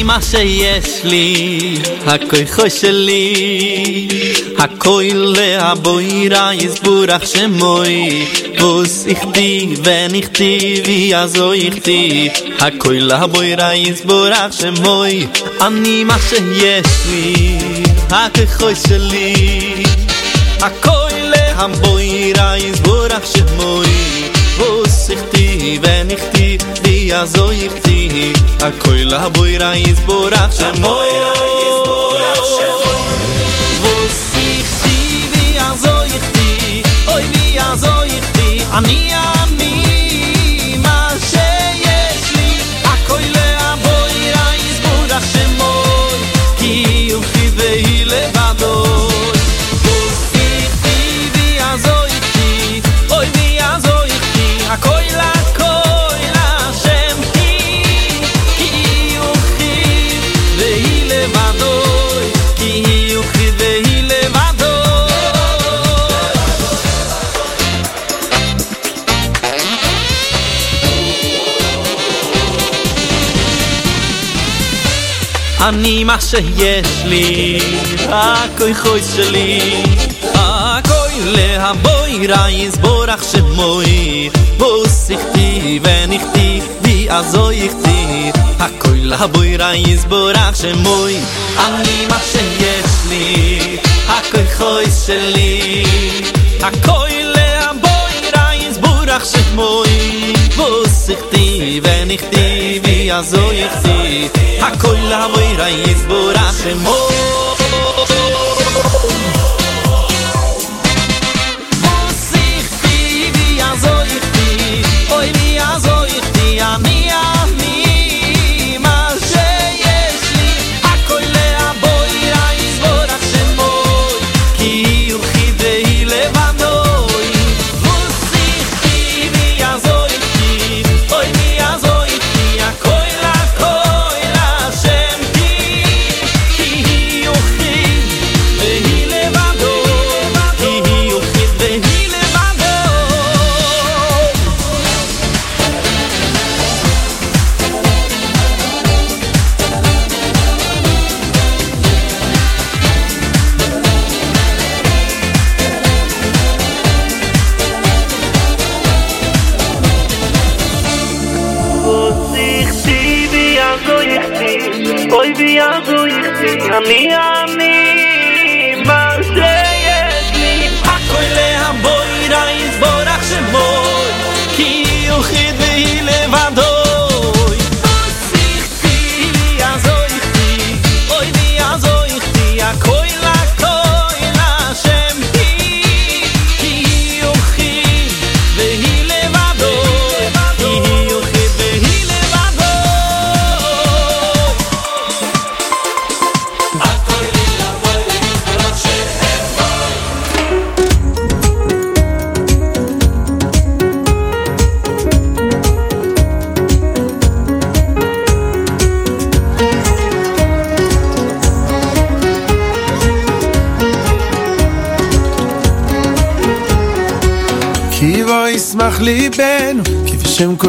[0.05, 1.27] ma she yes li
[2.13, 3.25] a koi khoy sheli
[4.65, 7.97] a koi le a boira iz burakh she moy
[8.59, 9.51] bus ich di
[9.85, 10.53] wenn ich di
[10.87, 12.03] vi azo ich di
[12.67, 14.01] a koi la boira iz
[20.85, 21.45] koi le
[25.33, 26.42] di wenn ich
[27.12, 31.08] בוס איכתי ונכתיבי הזו איכתי, הכויל הבוירה יסבורך שמוי,
[33.82, 39.41] בוס איכתי ויעזו איכתי, אוי ויעזו איכתי, אני אני
[75.69, 77.59] אני מה שיש לי,
[78.09, 79.83] הכוי חוי שלי,
[80.35, 91.17] הכוי להבוי רייז בורח שמוי, בוסיכתי ונכתי ויעזוי איכתי, הכוי להבוי רייז בורח שמוי,
[91.59, 93.59] אני מה שיש לי,
[94.09, 95.85] הכוי חוי שלי,
[96.61, 104.28] הכוי להבוי רייז בורח שמוי, בוסיכתי ונכתי ויעזוי איכתי,
[104.62, 107.18] הכוי להבוי רייז בורח שמוי.
[107.58, 107.61] Vorsichtig,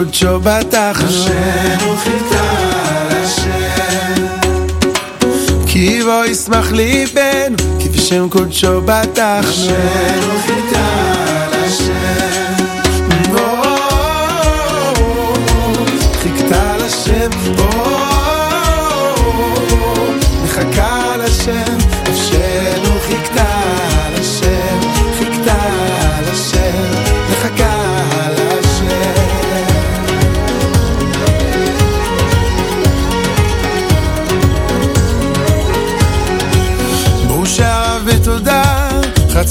[0.03, 1.07] קודשו בטחנו.
[1.07, 2.53] השם הוא חיטה
[3.09, 4.25] לשם.
[5.67, 9.49] כי בו ישמח ליבנו, כי בשם קודשו בטחנו.
[9.49, 11.12] השם הוא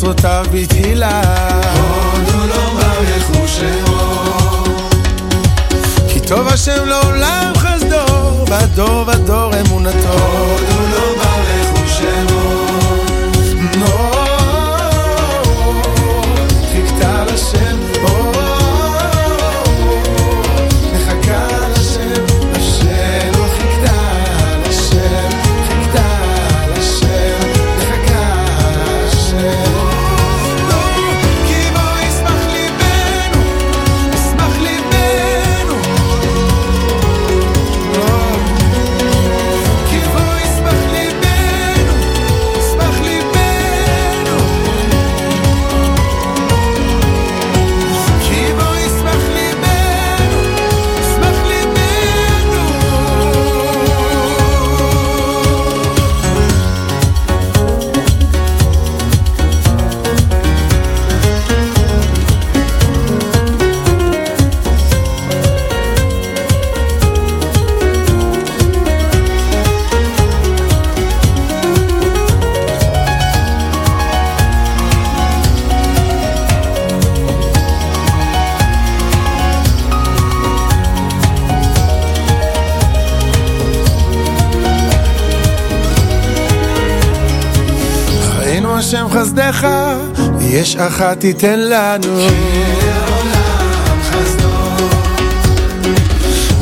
[0.02, 1.22] חצרותיו בתהילה.
[1.74, 4.64] הודו לו ברכו שמו.
[6.08, 10.08] כי טוב השם לעולם חסדו, בדור ודור אמונתו.
[10.08, 10.71] הודו
[89.32, 89.68] חסדך,
[90.40, 92.18] יש אחת תיתן לנו.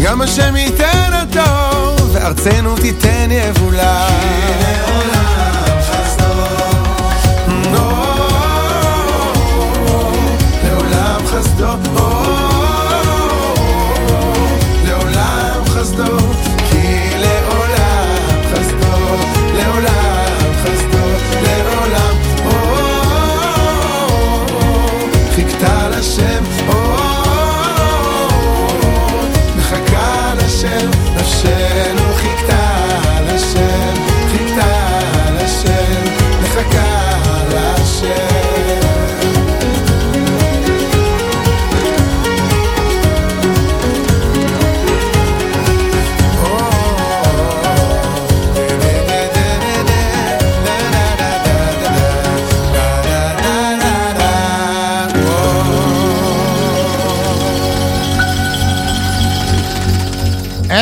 [0.03, 4.09] גם השם ייתן אותו, וארצנו תיתן יבולה.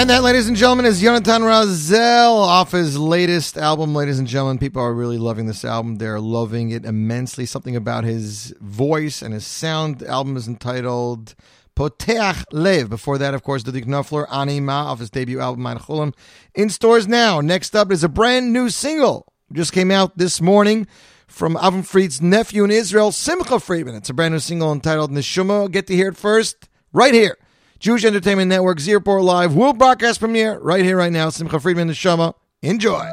[0.08, 3.94] And that, ladies and gentlemen, is Jonathan Razel off his latest album.
[3.94, 5.96] Ladies and gentlemen, people are really loving this album.
[5.96, 7.44] They're loving it immensely.
[7.44, 9.98] Something about his voice and his sound.
[9.98, 11.34] The album is entitled
[11.76, 12.88] Poteach Lev.
[12.88, 16.14] Before that, of course, Dudi Knopfler, Anima, off his debut album, Mein Chulam.
[16.54, 17.42] In stores now.
[17.42, 19.30] Next up is a brand new single.
[19.52, 20.86] Just came out this morning
[21.26, 23.96] from Avram Fried's nephew in Israel, Simcha Friedman.
[23.96, 25.70] It's a brand new single entitled Neshuma.
[25.70, 27.36] Get to hear it first, right here.
[27.78, 31.30] Jewish Entertainment Network, Z Report Live, will broadcast premiere right here, right now.
[31.30, 32.34] Simcha Friedman, Neshuma.
[32.62, 33.08] Enjoy.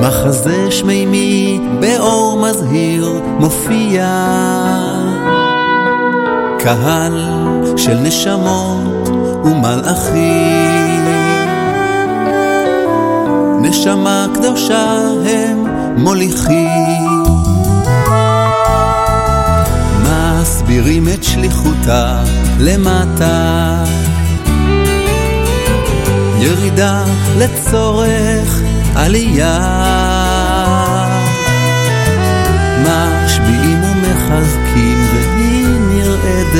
[0.00, 4.89] מחזה שמימי באור מזהיר מופיע
[6.62, 7.26] קהל
[7.76, 9.08] של נשמות
[9.44, 11.04] ומלאכים.
[13.62, 15.64] נשמה קדושה הם
[15.96, 17.24] מוליכים.
[20.02, 22.22] מסבירים את שליחותה
[22.58, 23.84] למטה.
[26.40, 27.04] ירידה
[27.38, 28.60] לצורך
[28.94, 29.58] עלייה.
[32.84, 33.59] משביעים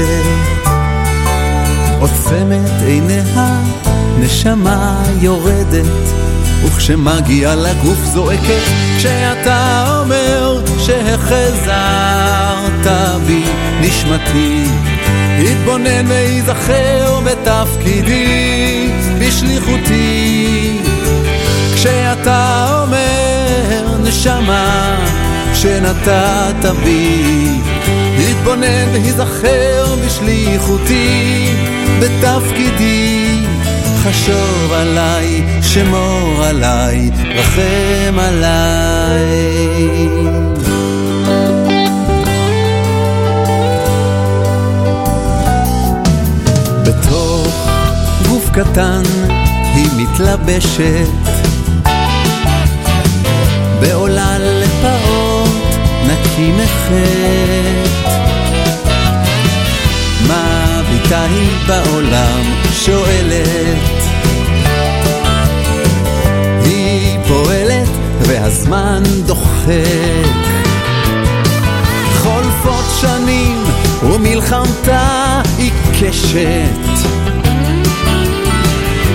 [0.01, 0.69] נרעדת
[2.01, 3.61] עוצמת עיניה
[4.19, 5.87] נשמה יורדת
[6.65, 8.63] וכשמגיע לגוף זועקת,
[8.99, 11.77] כשאתה אומר שהחזרת
[13.27, 13.45] בי
[13.81, 14.65] נשמתי,
[15.39, 20.79] התבונן וייזכר בתפקידי, בשליחותי.
[21.75, 24.97] כשאתה אומר נשמה
[25.55, 27.61] שנתת בי,
[28.41, 31.49] התבונן וייזכר בשליחותי,
[32.01, 33.45] בתפקידי.
[34.03, 39.61] חשוב עליי, שמור עליי, רחם עליי.
[48.53, 49.03] קטן
[49.75, 51.09] היא מתלבשת
[53.81, 55.51] בעולל לפעוט
[56.07, 58.30] נקי מחטא
[60.29, 62.43] מה ביתה היא בעולם
[62.73, 64.03] שואלת.
[66.65, 67.89] היא פועלת
[68.21, 70.51] והזמן דוחק.
[72.23, 73.65] חולפות שנים
[74.03, 77.11] ומלחמתה עיקשת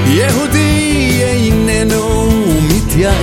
[0.08, 2.30] יהודי איננו
[2.62, 3.14] מתייאש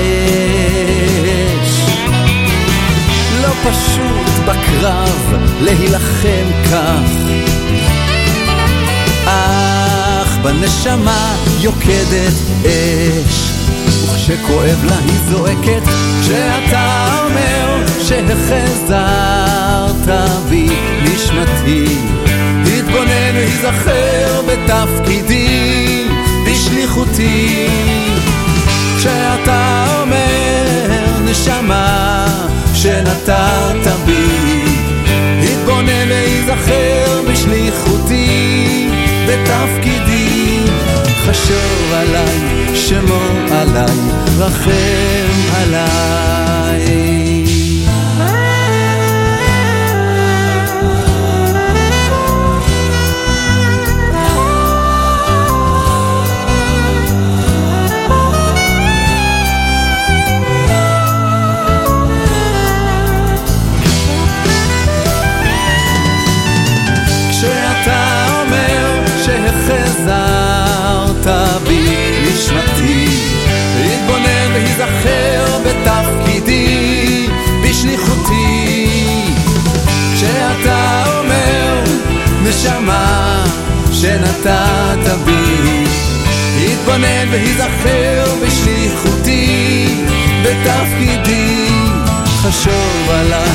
[3.42, 7.51] לא פשוט בקרב להילחם כך
[10.42, 12.32] בנשמה יוקדת
[12.66, 13.52] אש.
[13.86, 15.82] וכשכואב לה היא זועקת
[16.22, 18.98] כשאתה אומר שהחזרת
[20.48, 20.68] בי
[21.02, 21.98] נשמתי.
[22.66, 26.04] התבונן והיזכר בתפקידי
[26.46, 27.66] בשליחותי.
[28.98, 30.64] כשאתה אומר
[31.24, 32.26] נשמה
[32.74, 34.62] שנתת בי
[35.42, 38.88] התבונן והיזכר בשליחותי
[39.28, 40.31] בתפקידי
[41.24, 43.98] חשוב עליי, שמור עליי,
[44.38, 47.21] רחם עליי
[82.62, 83.44] נשמה
[83.92, 85.84] שנתת בי
[86.56, 89.86] להתבונן ולהיזכר בשליחותי
[90.44, 91.68] בתפקידי
[92.42, 93.48] חשוב עליי,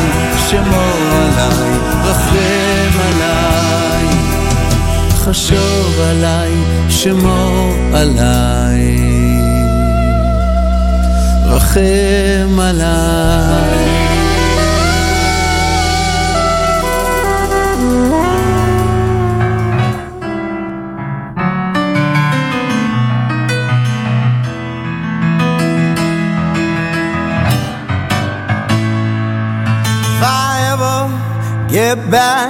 [0.49, 4.07] שמור עליי, רחם עליי.
[5.15, 6.51] חשוב עליי,
[6.89, 8.97] שמור עליי.
[11.45, 14.06] רחם עליי.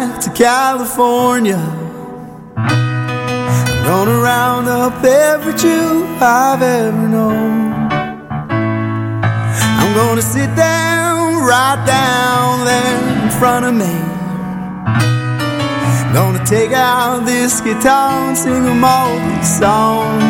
[0.07, 1.57] Back to California,
[2.55, 7.73] I'm gonna round up every Jew I've ever known.
[9.81, 13.95] I'm gonna sit down right down there in front of me.
[16.05, 20.26] I'm Gonna take out this guitar and sing them all these songs.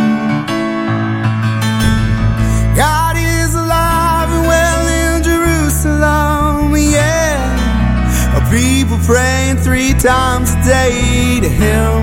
[8.58, 11.96] People praying three times a day to Him.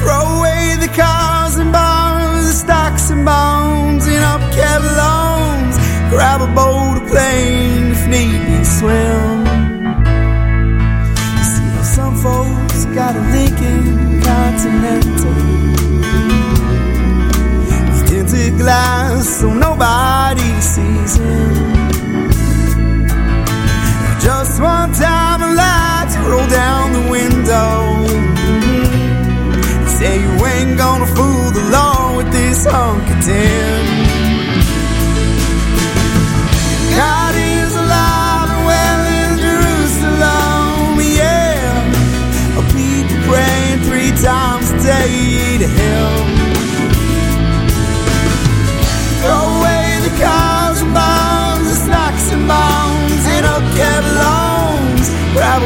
[0.00, 4.40] Throw away the cars and bars, the stocks and bonds, and up
[5.00, 5.76] loans.
[6.08, 9.44] Grab a boat or plane if need be, swim.
[11.36, 15.52] You see, some folks got a Lincoln Continental
[18.08, 21.71] tinted glass so nobody sees him.
[24.62, 28.06] One time a light to roll down the window.
[29.98, 33.82] Say you ain't gonna fool the law with this hunk of tin.
[36.94, 41.82] God is alive and well in Jerusalem, yeah.
[42.70, 46.14] People praying three times a day to Him.
[49.18, 53.62] Throw away the cars and bombs, the snacks and bombs, and up
[54.14, 54.41] loans.
[55.34, 55.62] Grab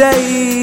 [0.00, 0.59] day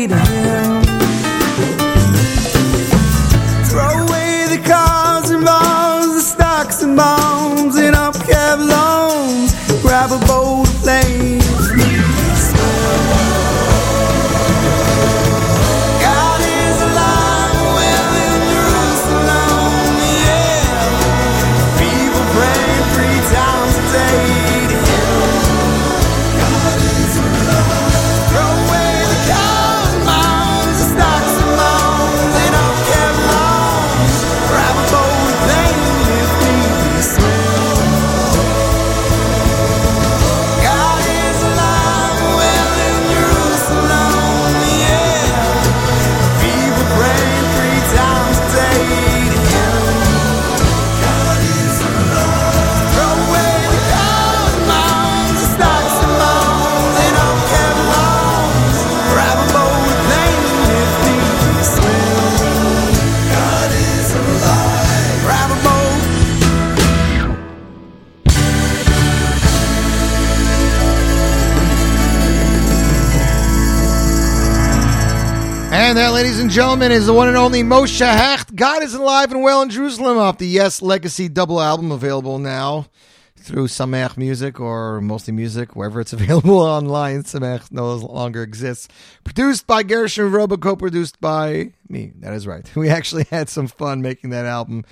[76.57, 78.55] gentlemen, is the one and only Moshe Hecht.
[78.55, 82.88] God is alive and well in Jerusalem off the Yes Legacy double album available now
[83.35, 87.21] through Sameach Music or mostly music, wherever it's available online.
[87.21, 88.88] Sameach no longer exists.
[89.23, 92.13] Produced by Gershon Roba, co-produced by me.
[92.21, 92.67] That is right.
[92.75, 94.84] We actually had some fun making that album.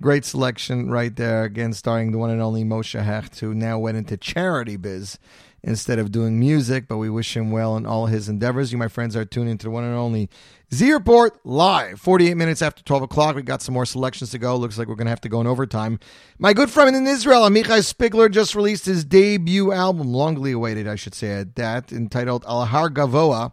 [0.00, 1.44] Great selection right there.
[1.44, 5.20] Again, starring the one and only Moshe Hecht, who now went into charity biz
[5.64, 8.72] instead of doing music, but we wish him well in all his endeavors.
[8.72, 10.28] You, my friends, are tuned into the one and only
[10.74, 12.00] Z Report live.
[12.00, 13.36] 48 minutes after 12 o'clock.
[13.36, 14.56] We got some more selections to go.
[14.56, 16.00] Looks like we're going to have to go in overtime.
[16.38, 20.96] My good friend in Israel, Amichai Spigler, just released his debut album, longly awaited, I
[20.96, 23.52] should say, at that, entitled Al Har Gavoa.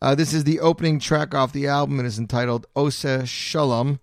[0.00, 2.00] Uh, this is the opening track off the album.
[2.00, 4.00] It is entitled Ose Shalom.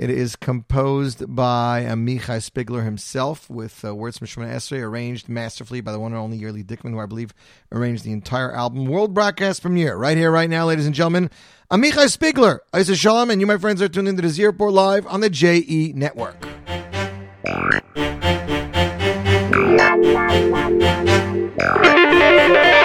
[0.00, 5.82] It is composed by Amichai Spigler himself, with uh, words from Shemoneh Esrei, arranged masterfully
[5.82, 7.34] by the one and only Yearly Dickman, who I believe
[7.70, 8.86] arranged the entire album.
[8.86, 11.28] World broadcast premiere, right here, right now, ladies and gentlemen.
[11.70, 15.06] Amichai Spigler, Ose Shalom, and you, my friends, are tuned into the Z Report Live
[15.06, 16.46] on the JE Network.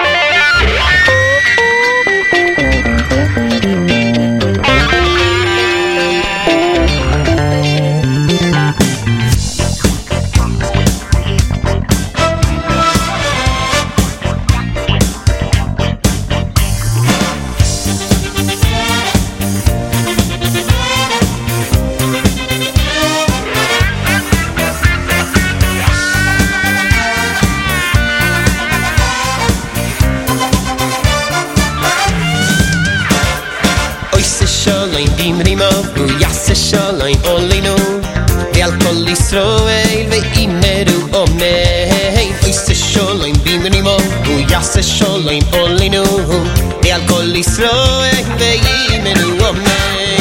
[47.36, 48.56] ve al kol Israel ve
[48.96, 50.20] imeru omei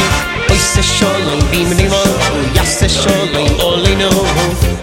[0.51, 2.03] Oy se shalom bim rimo
[2.35, 4.11] u yas se shalom olinu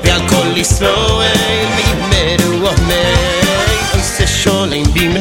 [0.04, 5.14] ve al kol Israel ve imeru omei Oy se shalom bim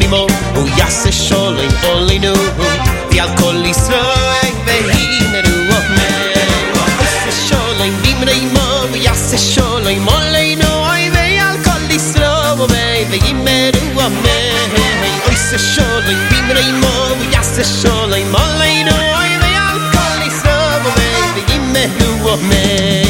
[18.35, 23.05] Oleinu Oy ve al kol Israel me Vehimeru of me.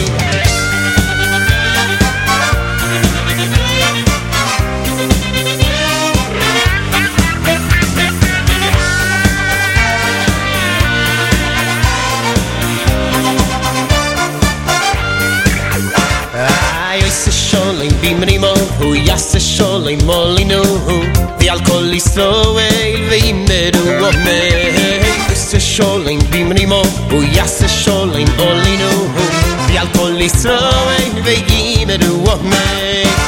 [16.89, 17.31] Ay, oy se
[18.41, 20.63] mo Hu yas se sholem molinu
[21.39, 21.63] Vi al
[25.61, 26.83] sholim bimrimo
[27.13, 28.91] u yas sholim olinu
[29.69, 33.20] vi al kol israel ve gimeru ohmei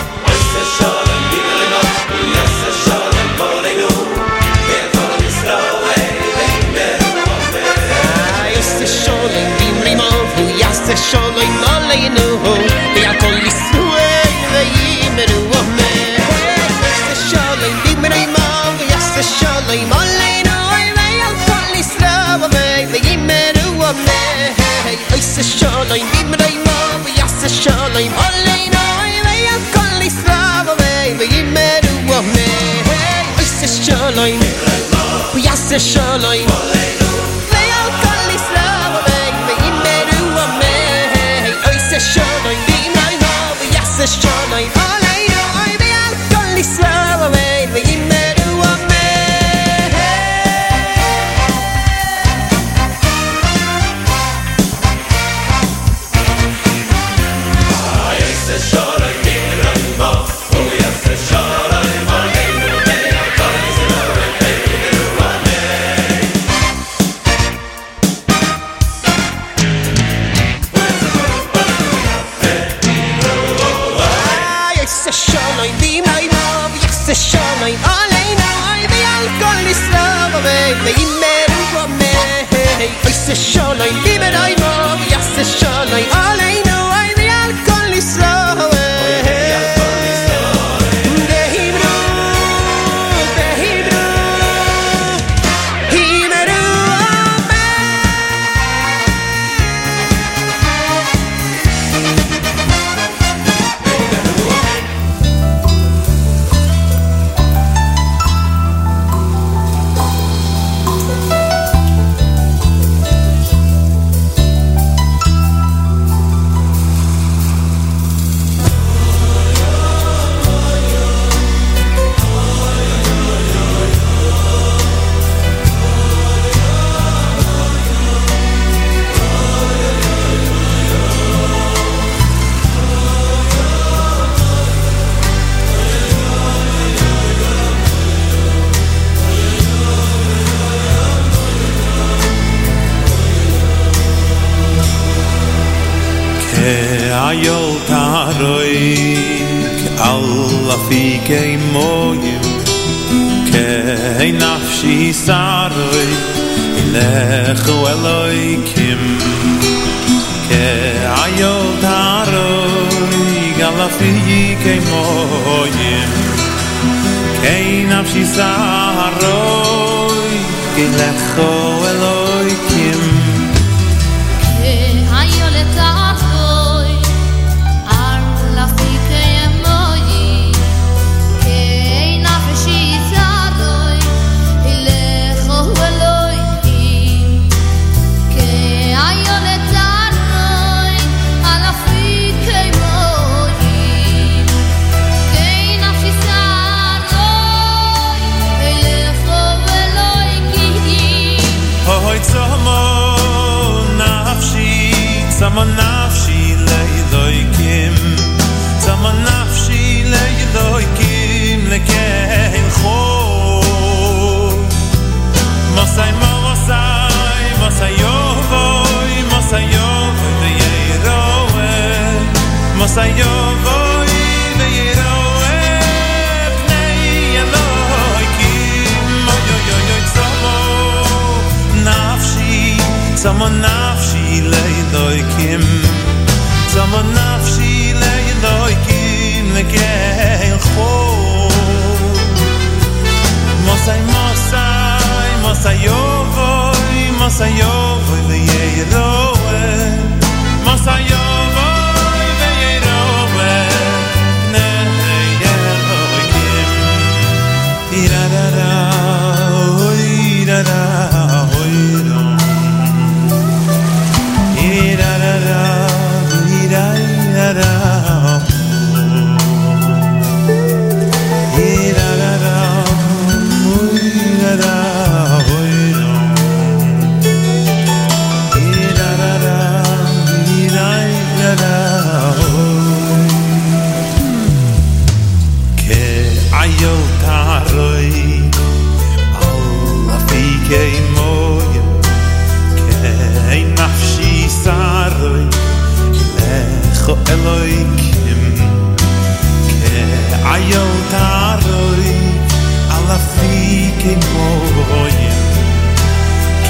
[35.78, 36.46] Shoreline.
[36.48, 37.01] Falling.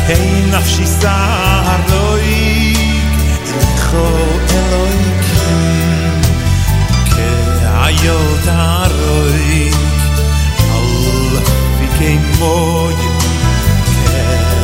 [0.09, 2.79] אין נפשי סער לאיק
[3.47, 4.09] איתכו
[4.55, 5.23] אלוהיק
[8.47, 9.75] הרויק
[10.75, 11.39] על
[11.79, 12.95] פיקי מוי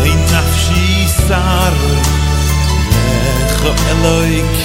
[0.05, 1.73] אין נפשי סער
[3.41, 4.57] איתכו אלוהיק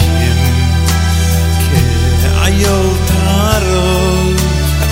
[2.21, 4.41] כאיות הרויק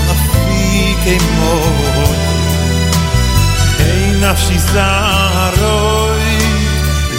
[0.09, 2.30] על פיקי מוי
[4.21, 6.37] נפשי זרוי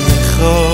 [0.09, 0.72] לכל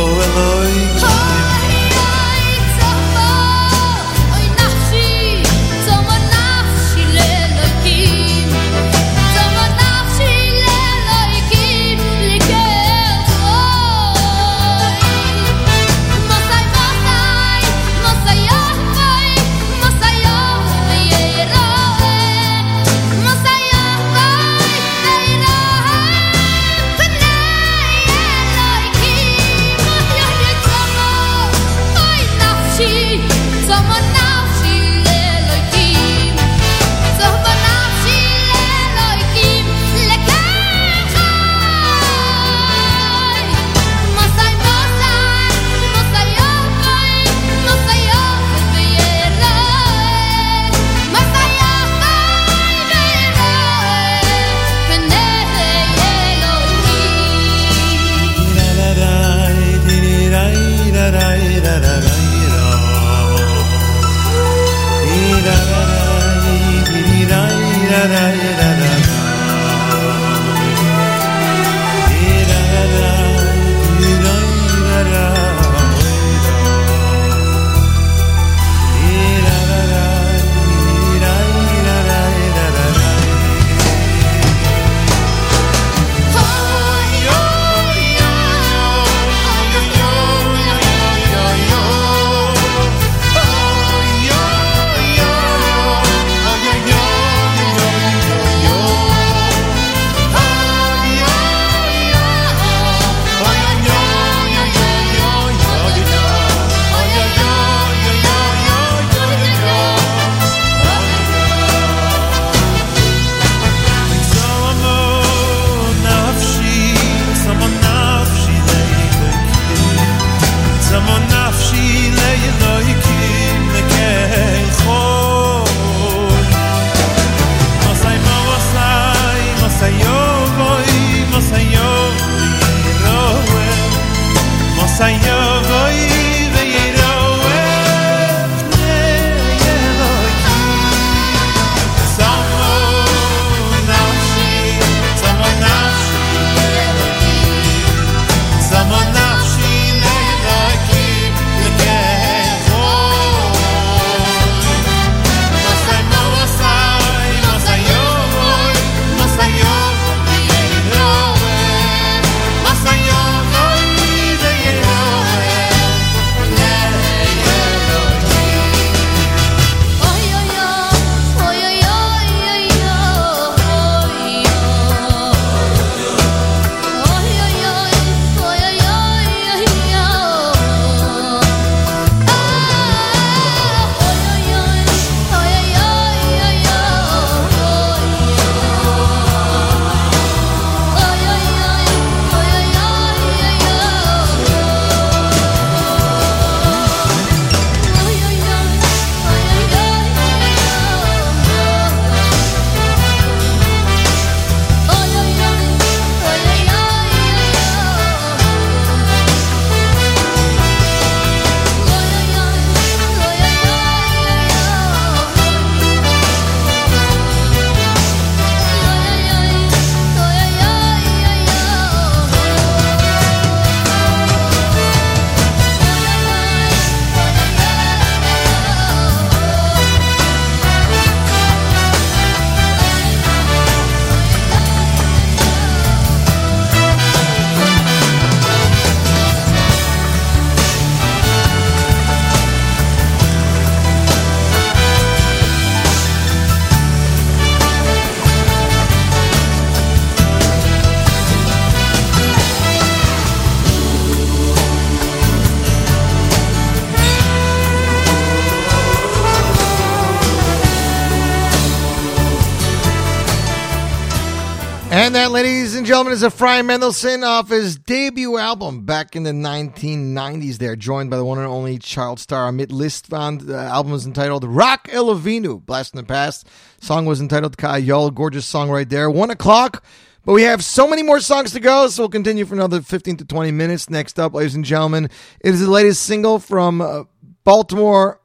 [265.99, 270.59] gentlemen, is Ephraim Mendelssohn off his debut album back in the 1990s.
[270.59, 273.45] There, joined by the one and only child star Amit Listvan.
[273.45, 276.47] The album is entitled Rock Elovinu, Blast in the Past.
[276.81, 278.15] Song was entitled Kayol.
[278.15, 279.11] Gorgeous song right there.
[279.11, 279.83] One o'clock.
[280.25, 283.17] But we have so many more songs to go, so we'll continue for another 15
[283.17, 283.91] to 20 minutes.
[283.91, 285.07] Next up, ladies and gentlemen,
[285.41, 287.05] it is the latest single from uh,
[287.43, 288.21] Baltimore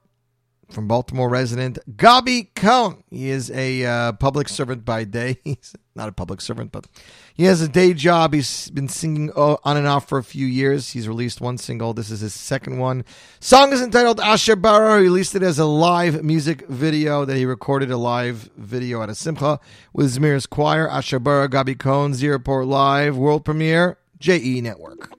[0.73, 3.03] from Baltimore resident Gabi Cohn.
[3.09, 5.37] He is a uh, public servant by day.
[5.43, 6.87] He's not a public servant, but
[7.33, 8.33] he has a day job.
[8.33, 10.91] He's been singing uh, on and off for a few years.
[10.91, 11.93] He's released one single.
[11.93, 13.03] This is his second one.
[13.39, 14.55] Song is entitled Asher.
[14.55, 19.09] He released it as a live music video that he recorded a live video at
[19.09, 19.59] a simcha
[19.93, 20.87] with Zmir's choir.
[20.89, 25.09] Asher Gabi Cohn, Port Live, world premiere, JE Network.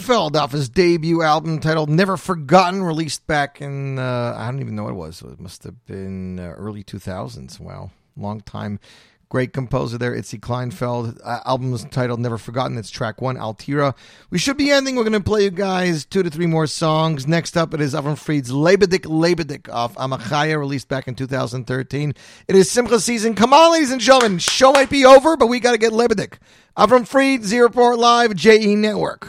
[0.00, 4.60] Itzy Kleinfeld off his debut album titled Never Forgotten, released back in, uh, I don't
[4.60, 5.22] even know what it was.
[5.22, 7.60] It must have been uh, early 2000s.
[7.60, 7.90] Wow.
[8.16, 8.80] Long time.
[9.28, 11.20] Great composer there, Itzy Kleinfeld.
[11.24, 12.76] Uh, album was titled Never Forgotten.
[12.78, 13.94] It's track one, Altira.
[14.30, 14.96] We should be ending.
[14.96, 17.28] We're going to play you guys two to three more songs.
[17.28, 22.14] Next up, it is Avram Fried's Lebedik Lebedik off Amachaya, released back in 2013.
[22.48, 23.34] It is Simcha season.
[23.34, 24.38] Come on, ladies and gentlemen.
[24.38, 26.38] Show might be over, but we got to get Lebedik.
[26.76, 29.28] Avram Fried, Z Report Live, JE Network.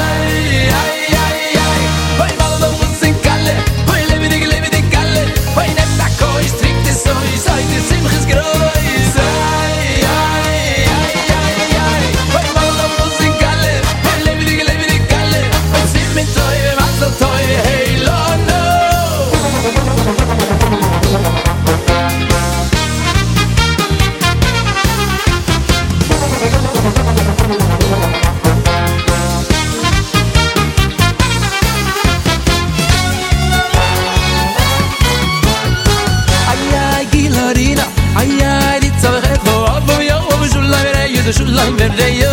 [41.31, 42.23] de shulaim איי איי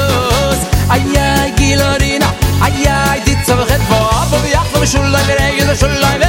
[0.94, 2.28] ay ay gilorina
[2.66, 6.27] ay ay dit zavet vo ab vi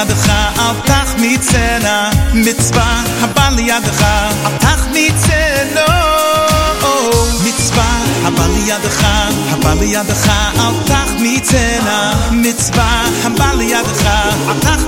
[0.00, 0.28] לידך,
[0.58, 2.10] אל תחמיצנה.
[2.34, 4.02] מצווה הבא לידך,
[4.46, 5.80] אל תחמיצנו.
[7.44, 9.04] מצווה הבא לידך,
[9.50, 10.28] הבא לידך,
[10.58, 12.12] אל תחמיצנה.
[12.30, 14.06] מצווה הבא לידך,
[14.48, 14.79] אל תחמיצנו.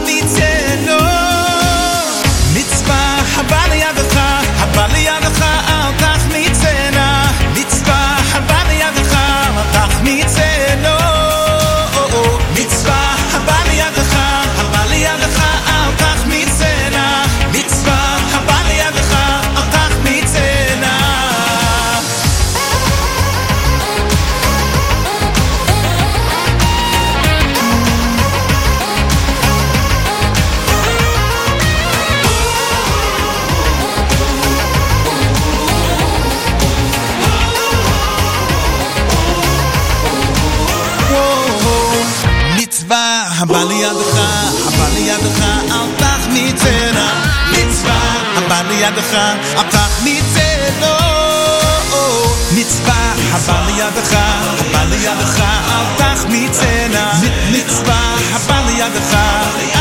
[58.84, 59.73] down the valley.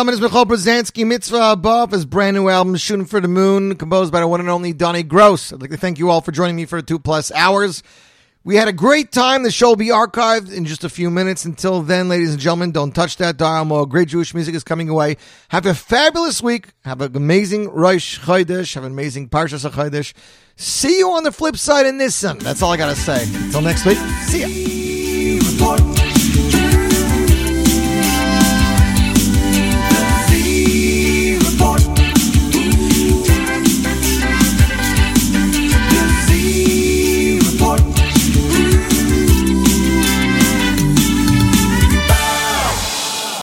[0.00, 4.10] Gentlemen, is Michoel Pruzansky, Mitzvah Haba, his brand new album, Shooting for the Moon, composed
[4.10, 5.52] by the one and only Donnie Gross.
[5.52, 7.82] I'd like to thank you all for joining me for two plus hours.
[8.42, 9.42] We had a great time.
[9.42, 11.44] The show will be archived in just a few minutes.
[11.44, 13.66] Until then, ladies and gentlemen, don't touch that dial.
[13.66, 15.18] More great Jewish music is coming away.
[15.50, 16.68] Have a fabulous week.
[16.86, 18.74] Have an amazing Rosh Chodesh.
[18.76, 20.14] Have an amazing Parshas Chodesh.
[20.56, 22.18] See you on the flip side in this.
[22.22, 23.24] That's all I got to say.
[23.24, 24.79] Until next week, see ya.